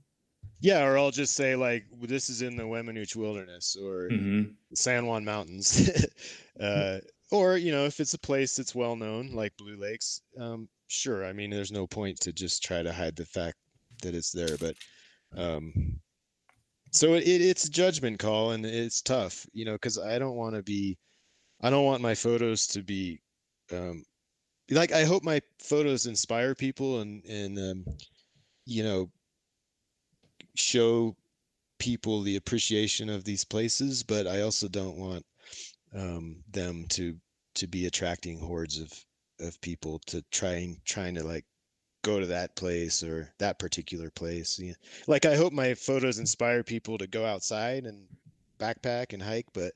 Yeah, 0.60 0.86
or 0.86 0.97
I'll 0.97 1.12
just 1.12 1.36
say 1.36 1.55
like 1.55 1.86
this 2.01 2.29
is 2.29 2.41
in 2.41 2.55
the 2.55 2.63
Weminuche 2.63 3.15
Wilderness 3.15 3.77
or 3.79 4.10
mm-hmm. 4.10 4.51
San 4.73 5.05
Juan 5.05 5.23
Mountains, 5.23 5.89
uh, 6.60 6.99
or 7.31 7.57
you 7.57 7.71
know 7.71 7.86
if 7.86 7.99
it's 7.99 8.15
a 8.15 8.19
place 8.19 8.55
that's 8.55 8.73
well 8.73 8.95
known 8.95 9.31
like 9.33 9.55
Blue 9.57 9.77
Lakes, 9.77 10.21
um, 10.39 10.67
sure. 10.88 11.25
I 11.25 11.31
mean, 11.31 11.51
there's 11.51 11.71
no 11.71 11.86
point 11.86 12.19
to 12.21 12.33
just 12.33 12.63
try 12.63 12.81
to 12.81 12.91
hide 12.91 13.15
the 13.15 13.25
fact 13.25 13.57
that 14.01 14.15
it's 14.15 14.31
there, 14.31 14.57
but 14.57 14.75
um, 15.36 15.99
so 16.91 17.13
it, 17.13 17.23
it's 17.25 17.65
a 17.65 17.71
judgment 17.71 18.19
call 18.19 18.51
and 18.51 18.65
it's 18.65 19.01
tough, 19.01 19.45
you 19.53 19.65
know, 19.65 19.73
because 19.73 19.99
I 19.99 20.17
don't 20.19 20.36
want 20.36 20.55
to 20.55 20.63
be, 20.63 20.97
I 21.62 21.69
don't 21.69 21.86
want 21.86 22.01
my 22.01 22.15
photos 22.15 22.67
to 22.67 22.81
be, 22.81 23.21
um, 23.71 24.03
like 24.69 24.91
I 24.91 25.06
hope 25.06 25.23
my 25.23 25.41
photos 25.60 26.06
inspire 26.06 26.56
people 26.56 27.01
and 27.01 27.23
and 27.25 27.58
um, 27.58 27.86
you 28.65 28.84
know 28.84 29.10
show 30.56 31.15
people 31.80 32.21
the 32.21 32.36
appreciation 32.36 33.10
of 33.10 33.23
these 33.23 33.43
places, 33.43 34.03
but 34.03 34.27
I 34.27 34.41
also 34.41 34.67
don't 34.67 34.97
want 34.97 35.25
um, 35.93 36.38
them 36.51 36.86
to 36.89 37.15
to 37.56 37.67
be 37.67 37.86
attracting 37.86 38.39
hordes 38.39 38.80
of 38.80 38.91
of 39.39 39.60
people 39.62 39.99
to 40.08 40.23
trying 40.32 40.82
trying 40.86 41.15
to 41.15 41.23
like 41.23 41.45
go 42.03 42.19
to 42.19 42.25
that 42.25 42.56
place 42.56 43.03
or 43.03 43.32
that 43.39 43.60
particular 43.60 44.10
place. 44.10 44.60
Yeah. 44.60 44.73
Like 45.08 45.25
I 45.25 45.36
hope 45.36 45.53
my 45.53 45.73
photos 45.73 46.19
inspire 46.19 46.63
people 46.63 46.97
to 46.97 47.08
go 47.08 47.25
outside 47.25 47.86
and 47.86 48.08
backpack 48.60 49.13
and 49.13 49.21
hike, 49.21 49.47
but 49.53 49.73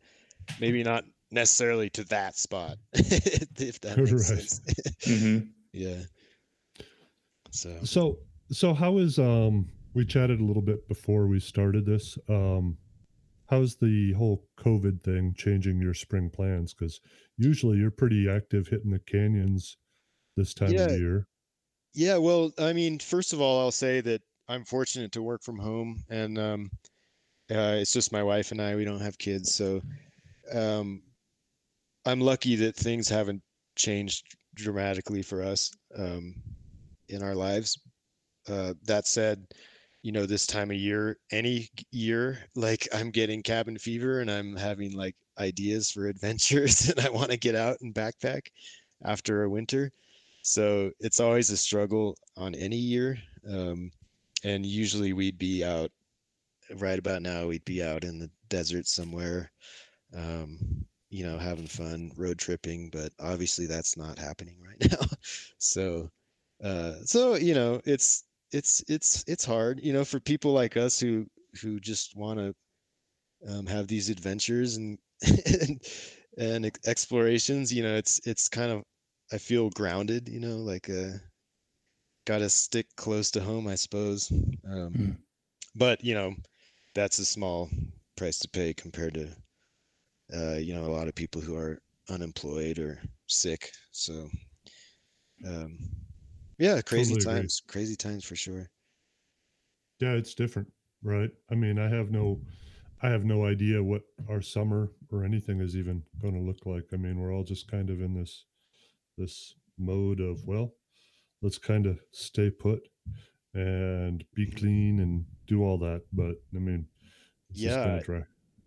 maybe 0.59 0.83
not 0.83 1.03
necessarily 1.31 1.89
to 1.91 2.03
that 2.05 2.35
spot. 2.35 2.77
if 2.93 3.79
that 3.81 3.97
makes 3.97 4.11
right. 4.11 4.21
sense. 4.21 4.59
mm-hmm. 5.05 5.47
Yeah. 5.73 6.01
So 7.51 7.77
so 7.83 8.17
so 8.51 8.73
how 8.73 8.97
is 8.97 9.19
um 9.19 9.67
we 9.93 10.05
chatted 10.05 10.39
a 10.39 10.43
little 10.43 10.61
bit 10.61 10.87
before 10.87 11.27
we 11.27 11.39
started 11.39 11.85
this. 11.85 12.17
Um, 12.29 12.77
how's 13.49 13.75
the 13.75 14.13
whole 14.13 14.45
COVID 14.57 15.03
thing 15.03 15.33
changing 15.37 15.81
your 15.81 15.93
spring 15.93 16.29
plans? 16.29 16.73
Because 16.73 17.01
usually 17.37 17.77
you're 17.77 17.91
pretty 17.91 18.29
active 18.29 18.67
hitting 18.67 18.91
the 18.91 18.99
canyons 18.99 19.77
this 20.37 20.53
time 20.53 20.71
yeah. 20.71 20.85
of 20.85 20.99
year. 20.99 21.27
Yeah, 21.93 22.17
well, 22.17 22.53
I 22.57 22.71
mean, 22.71 22.99
first 22.99 23.33
of 23.33 23.41
all, 23.41 23.59
I'll 23.59 23.71
say 23.71 23.99
that 24.01 24.21
I'm 24.47 24.63
fortunate 24.63 25.11
to 25.13 25.21
work 25.21 25.43
from 25.43 25.59
home, 25.59 26.03
and 26.09 26.39
um, 26.39 26.71
uh, 27.51 27.75
it's 27.79 27.91
just 27.91 28.13
my 28.13 28.23
wife 28.23 28.51
and 28.51 28.61
I. 28.61 28.75
We 28.75 28.85
don't 28.85 29.01
have 29.01 29.17
kids, 29.17 29.53
so 29.53 29.81
um, 30.53 31.01
I'm 32.05 32.19
lucky 32.19 32.55
that 32.57 32.75
things 32.75 33.07
haven't 33.07 33.41
changed 33.75 34.35
dramatically 34.55 35.21
for 35.21 35.41
us 35.41 35.71
um, 35.97 36.35
in 37.09 37.23
our 37.23 37.35
lives. 37.35 37.79
Uh, 38.47 38.73
that 38.85 39.07
said, 39.07 39.45
you 40.03 40.11
know 40.11 40.25
this 40.25 40.47
time 40.47 40.71
of 40.71 40.77
year 40.77 41.19
any 41.31 41.69
year 41.91 42.39
like 42.55 42.87
i'm 42.91 43.11
getting 43.11 43.43
cabin 43.43 43.77
fever 43.77 44.21
and 44.21 44.31
i'm 44.31 44.55
having 44.55 44.97
like 44.97 45.15
ideas 45.41 45.91
for 45.91 46.07
adventures 46.07 46.89
and 46.89 46.99
I 46.99 47.09
want 47.09 47.31
to 47.31 47.37
get 47.37 47.55
out 47.55 47.77
and 47.81 47.93
backpack 47.93 48.47
after 49.03 49.43
a 49.43 49.49
winter. 49.49 49.91
So 50.43 50.91
it's 50.99 51.19
always 51.19 51.49
a 51.49 51.57
struggle 51.57 52.17
on 52.37 52.55
any 52.55 52.77
year. 52.77 53.17
Um, 53.47 53.91
and 54.43 54.65
usually 54.65 55.13
we'd 55.13 55.37
be 55.37 55.63
out 55.63 55.91
right 56.75 56.97
about 56.97 57.21
now, 57.21 57.47
we'd 57.47 57.65
be 57.65 57.83
out 57.83 58.03
in 58.03 58.17
the 58.17 58.29
desert 58.49 58.87
somewhere, 58.87 59.51
um, 60.15 60.85
you 61.11 61.23
know, 61.23 61.37
having 61.37 61.67
fun, 61.67 62.11
road 62.15 62.39
tripping, 62.39 62.89
but 62.89 63.11
obviously 63.19 63.67
that's 63.67 63.97
not 63.97 64.17
happening 64.17 64.57
right 64.65 64.91
now. 64.91 65.05
so, 65.59 66.09
uh, 66.63 66.93
so, 67.05 67.35
you 67.35 67.53
know, 67.53 67.79
it's, 67.85 68.23
it's, 68.51 68.83
it's, 68.87 69.23
it's 69.27 69.45
hard, 69.45 69.79
you 69.83 69.93
know, 69.93 70.03
for 70.03 70.19
people 70.19 70.51
like 70.51 70.77
us 70.77 70.99
who, 70.99 71.27
who 71.61 71.79
just 71.79 72.15
want 72.15 72.39
to 72.39 72.55
um, 73.47 73.65
have 73.67 73.87
these 73.87 74.09
adventures 74.09 74.77
and, 74.77 74.97
and, 75.61 75.81
and 76.37 76.71
explorations, 76.87 77.71
you 77.71 77.83
know, 77.83 77.95
it's, 77.95 78.19
it's 78.25 78.49
kind 78.49 78.71
of, 78.71 78.83
I 79.31 79.37
feel 79.37 79.69
grounded, 79.69 80.27
you 80.27 80.39
know, 80.39 80.57
like, 80.57 80.89
uh, 80.89 81.17
got 82.25 82.39
to 82.39 82.49
stick 82.49 82.87
close 82.95 83.31
to 83.31 83.41
home, 83.41 83.67
I 83.67 83.75
suppose. 83.75 84.31
Um, 84.31 84.93
mm. 84.93 85.17
But 85.75 86.03
you 86.03 86.13
know, 86.13 86.35
that's 86.95 87.19
a 87.19 87.25
small 87.25 87.69
price 88.17 88.39
to 88.39 88.49
pay 88.49 88.73
compared 88.73 89.13
to, 89.15 89.29
uh, 90.35 90.55
you 90.55 90.73
know, 90.73 90.85
a 90.85 90.95
lot 90.95 91.07
of 91.07 91.15
people 91.15 91.41
who 91.41 91.55
are 91.55 91.81
unemployed 92.09 92.79
or 92.79 93.01
sick. 93.27 93.71
So, 93.91 94.29
um, 95.45 95.77
yeah, 96.57 96.81
crazy 96.81 97.15
totally 97.15 97.39
times, 97.39 97.61
agree. 97.65 97.73
crazy 97.73 97.95
times 97.95 98.25
for 98.25 98.35
sure. 98.35 98.69
Yeah, 99.99 100.13
it's 100.13 100.33
different, 100.33 100.71
right? 101.03 101.29
I 101.51 101.55
mean, 101.55 101.79
I 101.79 101.87
have 101.89 102.11
no, 102.11 102.41
I 103.01 103.09
have 103.09 103.23
no 103.23 103.45
idea 103.45 103.83
what 103.83 104.03
our 104.29 104.41
summer 104.41 104.91
or 105.11 105.23
anything 105.23 105.59
is 105.59 105.75
even 105.75 106.03
going 106.21 106.33
to 106.33 106.41
look 106.41 106.65
like. 106.65 106.85
I 106.93 106.97
mean, 106.97 107.19
we're 107.19 107.33
all 107.33 107.43
just 107.43 107.69
kind 107.69 107.89
of 107.89 108.01
in 108.01 108.13
this, 108.13 108.45
this 109.17 109.55
mode 109.77 110.19
of 110.19 110.45
well, 110.45 110.73
let's 111.41 111.57
kind 111.57 111.85
of 111.85 111.99
stay 112.11 112.49
put 112.49 112.87
and 113.53 114.23
be 114.33 114.49
clean 114.49 114.99
and 114.99 115.25
do 115.47 115.63
all 115.63 115.77
that. 115.79 116.03
But 116.13 116.35
I 116.55 116.59
mean, 116.59 116.87
yeah, 117.51 118.01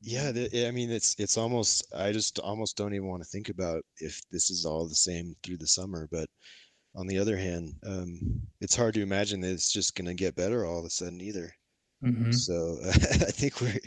yeah. 0.04 0.66
I 0.66 0.70
mean, 0.70 0.90
it's 0.90 1.16
it's 1.18 1.38
almost. 1.38 1.84
I 1.94 2.12
just 2.12 2.38
almost 2.38 2.76
don't 2.76 2.94
even 2.94 3.08
want 3.08 3.22
to 3.22 3.28
think 3.28 3.48
about 3.48 3.82
if 3.98 4.20
this 4.30 4.50
is 4.50 4.64
all 4.64 4.86
the 4.86 4.94
same 4.94 5.34
through 5.42 5.58
the 5.58 5.66
summer. 5.66 6.08
But 6.10 6.28
on 6.94 7.06
the 7.06 7.18
other 7.18 7.36
hand, 7.36 7.74
um, 7.86 8.18
it's 8.60 8.76
hard 8.76 8.94
to 8.94 9.02
imagine 9.02 9.40
that 9.40 9.52
it's 9.52 9.72
just 9.72 9.96
going 9.96 10.06
to 10.06 10.14
get 10.14 10.36
better 10.36 10.66
all 10.66 10.78
of 10.78 10.84
a 10.84 10.90
sudden 10.90 11.20
either. 11.20 11.52
Mm-hmm. 12.04 12.32
So 12.32 12.78
uh, 12.84 12.88
I 12.92 13.30
think 13.30 13.60
we're 13.60 13.80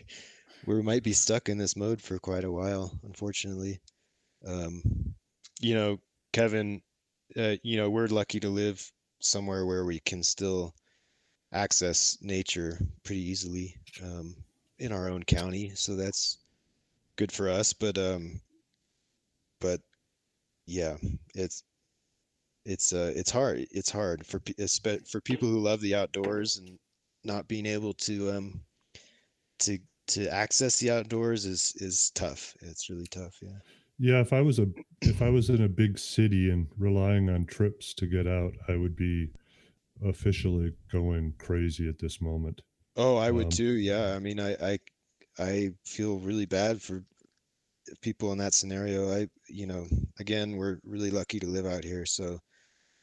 we 0.66 0.82
might 0.82 1.04
be 1.04 1.14
stuck 1.14 1.50
in 1.50 1.58
this 1.58 1.76
mode 1.76 2.02
for 2.02 2.20
quite 2.20 2.44
a 2.44 2.52
while, 2.52 3.00
unfortunately. 3.04 3.80
Um, 4.46 4.82
you 5.62 5.76
know, 5.76 5.98
Kevin, 6.34 6.82
uh, 7.38 7.56
you 7.64 7.78
know, 7.78 7.90
we're 7.90 8.08
lucky 8.08 8.40
to 8.40 8.50
live 8.50 8.92
somewhere 9.22 9.66
where 9.66 9.86
we 9.86 10.00
can 10.00 10.24
still 10.24 10.74
access 11.54 12.18
nature 12.22 12.80
pretty 13.04 13.22
easily 13.22 13.76
um, 14.04 14.36
in 14.80 14.92
our 14.92 15.10
own 15.10 15.24
county. 15.24 15.72
So 15.76 15.96
that's 15.96 16.38
good 17.16 17.32
for 17.32 17.50
us. 17.50 17.74
But 17.74 17.98
um, 17.98 18.42
but 19.60 19.82
yeah, 20.66 20.98
it's 21.36 21.64
it's 22.66 22.94
uh 22.94 23.12
it's 23.16 23.32
hard. 23.32 23.66
It's 23.72 23.92
hard 23.92 24.26
for 24.26 24.42
for 25.06 25.22
people 25.22 25.50
who 25.50 25.60
love 25.60 25.82
the 25.82 25.96
outdoors 25.96 26.58
and 26.58 26.78
not 27.24 27.48
being 27.48 27.66
able 27.66 27.94
to 27.94 28.32
um 28.32 28.62
to 29.60 29.80
to 30.08 30.34
access 30.34 30.80
the 30.80 30.92
outdoors 30.92 31.46
is 31.46 31.74
is 31.78 32.12
tough. 32.16 32.56
It's 32.62 32.90
really 32.90 33.08
tough. 33.08 33.38
Yeah. 33.42 33.60
Yeah, 34.00 34.20
if 34.20 34.32
I 34.32 34.42
was 34.42 34.60
a 34.60 34.68
if 35.02 35.22
I 35.22 35.30
was 35.30 35.50
in 35.50 35.64
a 35.64 35.70
big 35.70 35.98
city 35.98 36.52
and 36.52 36.68
relying 36.78 37.30
on 37.30 37.46
trips 37.46 37.94
to 37.96 38.06
get 38.06 38.28
out, 38.28 38.54
I 38.68 38.76
would 38.76 38.96
be 38.96 39.32
officially 40.06 40.74
going 40.92 41.34
crazy 41.40 41.90
at 41.90 41.98
this 41.98 42.22
moment. 42.22 42.62
Oh, 42.98 43.18
I 43.18 43.32
would 43.32 43.46
um, 43.46 43.52
too. 43.52 43.78
Yeah, 43.78 44.14
I 44.16 44.20
mean, 44.20 44.40
I, 44.40 44.54
I 44.62 44.80
I 45.40 45.72
feel 45.86 46.20
really 46.20 46.46
bad 46.46 46.82
for 46.82 47.04
people 48.02 48.32
in 48.32 48.38
that 48.40 48.54
scenario. 48.54 49.12
I, 49.14 49.28
you 49.48 49.68
know, 49.68 49.88
again, 50.20 50.56
we're 50.56 50.80
really 50.84 51.12
lucky 51.12 51.40
to 51.40 51.48
live 51.48 51.66
out 51.66 51.84
here. 51.84 52.06
So, 52.06 52.40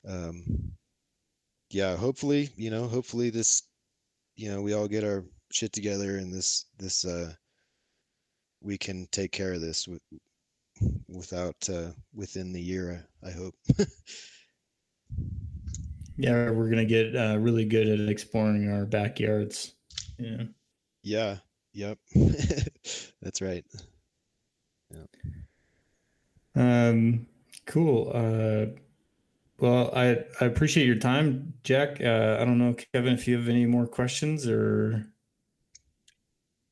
um, 0.06 0.72
yeah, 1.70 1.96
hopefully, 1.96 2.50
you 2.56 2.70
know, 2.70 2.86
hopefully 2.86 3.30
this, 3.30 3.62
you 4.36 4.50
know, 4.50 4.62
we 4.62 4.74
all 4.74 4.88
get 4.88 5.04
our 5.04 5.24
shit 5.52 5.72
together 5.72 6.16
and 6.18 6.32
this, 6.32 6.66
this, 6.78 7.04
uh, 7.04 7.32
we 8.60 8.78
can 8.78 9.06
take 9.12 9.32
care 9.32 9.52
of 9.52 9.60
this 9.60 9.86
with, 9.86 10.02
without 11.08 11.56
uh, 11.72 11.90
within 12.14 12.52
the 12.52 12.60
year. 12.60 13.06
I 13.24 13.30
hope. 13.30 13.54
yeah, 16.16 16.50
we're 16.50 16.70
gonna 16.70 16.84
get 16.84 17.14
uh, 17.14 17.36
really 17.38 17.64
good 17.64 17.88
at 17.88 18.08
exploring 18.08 18.70
our 18.70 18.86
backyards. 18.86 19.74
Yeah. 20.24 20.44
Yeah. 21.02 21.36
Yep. 21.74 21.98
That's 23.22 23.42
right. 23.42 23.64
Yeah. 24.90 26.88
Um. 26.88 27.26
Cool. 27.66 28.10
Uh. 28.14 28.78
Well, 29.58 29.90
I 29.94 30.24
I 30.40 30.46
appreciate 30.46 30.86
your 30.86 30.96
time, 30.96 31.54
Jack. 31.62 32.00
Uh, 32.00 32.38
I 32.40 32.44
don't 32.44 32.58
know, 32.58 32.74
Kevin, 32.92 33.14
if 33.14 33.28
you 33.28 33.36
have 33.36 33.48
any 33.48 33.66
more 33.66 33.86
questions 33.86 34.48
or. 34.48 35.04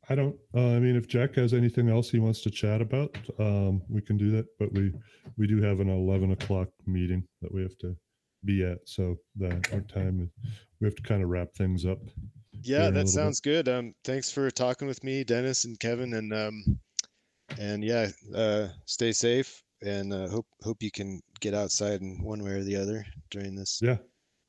I 0.09 0.15
don't. 0.15 0.37
Uh, 0.55 0.77
I 0.77 0.81
mean, 0.81 0.97
if 0.97 1.07
Jack 1.07 1.37
has 1.37 1.55
anything 1.55 1.88
else 1.88 2.11
he 2.11 2.19
wants 2.19 2.43
to 2.43 2.51
chat 2.51 2.81
about, 2.81 3.17
um, 3.38 3.83
we 3.88 4.01
can 4.01 4.17
do 4.17 4.31
that. 4.33 4.47
But 4.59 4.73
we 4.73 4.93
we 5.37 5.47
do 5.47 5.61
have 5.62 5.81
an 5.81 5.88
eleven 5.88 6.33
o'clock 6.33 6.69
meeting 6.87 7.25
that 7.41 7.53
we 7.53 7.62
have 7.62 7.77
to 7.79 7.97
be 8.45 8.65
at, 8.65 8.79
so 8.85 9.17
that 9.37 9.73
our 9.73 9.81
time 9.81 10.31
we 10.81 10.87
have 10.87 10.97
to 10.97 11.03
kind 11.03 11.23
of 11.23 11.29
wrap 11.29 11.55
things 11.55 11.87
up. 11.87 11.99
Yeah, 12.62 12.90
that 12.90 13.09
sounds 13.09 13.40
bit. 13.40 13.64
good. 13.64 13.68
Um, 13.68 13.94
thanks 14.05 14.31
for 14.31 14.51
talking 14.51 14.88
with 14.88 15.03
me, 15.05 15.25
Dennis 15.25 15.64
and 15.64 15.79
Kevin, 15.79 16.14
and 16.14 16.33
um, 16.33 16.79
and 17.59 17.85
yeah, 17.85 18.09
uh, 18.35 18.68
stay 18.87 19.12
safe, 19.12 19.62
and 19.83 20.12
uh, 20.12 20.29
hope 20.29 20.46
hope 20.62 20.83
you 20.83 20.90
can 20.90 21.20
get 21.40 21.55
outside 21.55 22.01
in 22.01 22.22
one 22.22 22.42
way 22.42 22.53
or 22.53 22.62
the 22.62 22.77
other 22.77 23.05
during 23.31 23.55
this 23.55 23.81
yeah 23.83 23.96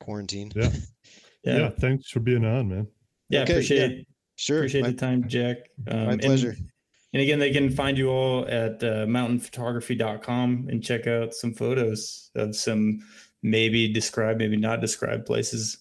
quarantine. 0.00 0.52
Yeah. 0.54 0.70
yeah. 1.44 1.58
yeah. 1.58 1.70
Thanks 1.80 2.10
for 2.10 2.20
being 2.20 2.44
on, 2.44 2.68
man. 2.68 2.86
Yeah, 3.28 3.42
okay, 3.42 3.54
appreciate 3.54 3.90
yeah. 3.90 3.98
it. 3.98 4.06
Sure. 4.36 4.58
Appreciate 4.58 4.82
my, 4.82 4.90
the 4.90 4.96
time, 4.96 5.28
Jack. 5.28 5.56
Um, 5.88 6.06
my 6.06 6.16
pleasure. 6.16 6.50
And, 6.50 6.70
and, 7.12 7.22
again, 7.22 7.38
they 7.38 7.50
can 7.50 7.70
find 7.70 7.96
you 7.96 8.10
all 8.10 8.46
at 8.48 8.82
uh, 8.82 9.06
mountainphotography.com 9.06 10.66
and 10.68 10.82
check 10.82 11.06
out 11.06 11.34
some 11.34 11.54
photos 11.54 12.30
of 12.34 12.56
some 12.56 13.00
maybe 13.42 13.92
describe, 13.92 14.38
maybe 14.38 14.56
not 14.56 14.80
describe 14.80 15.24
places. 15.24 15.78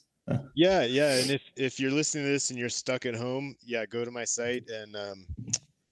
Yeah, 0.55 0.83
yeah. 0.83 1.17
And 1.17 1.31
if 1.31 1.41
if 1.55 1.79
you're 1.79 1.91
listening 1.91 2.25
to 2.25 2.31
this 2.31 2.49
and 2.49 2.59
you're 2.59 2.69
stuck 2.69 3.05
at 3.05 3.15
home, 3.15 3.55
yeah, 3.61 3.85
go 3.85 4.05
to 4.05 4.11
my 4.11 4.25
site 4.25 4.69
and 4.69 4.95
um, 4.95 5.25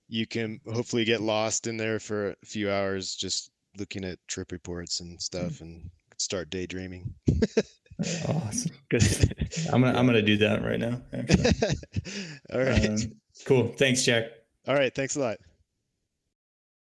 you 0.08 0.28
can 0.28 0.60
hopefully 0.72 1.06
get 1.06 1.22
lost 1.22 1.68
in 1.68 1.78
there 1.78 2.00
for 2.00 2.32
a 2.32 2.46
few 2.46 2.72
hours 2.72 3.16
just 3.16 3.52
looking 3.78 4.04
at 4.04 4.20
trip 4.28 4.52
reports 4.52 5.00
and 5.00 5.20
stuff 5.22 5.54
mm-hmm. 5.54 5.64
and 5.64 5.90
start 6.18 6.50
daydreaming. 6.50 7.14
awesome. 8.28 8.72
Good. 8.90 9.04
I'm 9.72 9.82
gonna 9.82 9.98
I'm 9.98 10.06
gonna 10.06 10.22
do 10.22 10.38
that 10.38 10.64
right 10.64 10.80
now. 10.80 11.02
All 12.54 12.64
right. 12.64 12.90
Um, 12.90 12.98
cool. 13.46 13.68
Thanks, 13.78 14.04
Jack. 14.04 14.26
All 14.68 14.76
right. 14.76 14.94
Thanks 14.94 15.16
a 15.16 15.20
lot. 15.20 15.38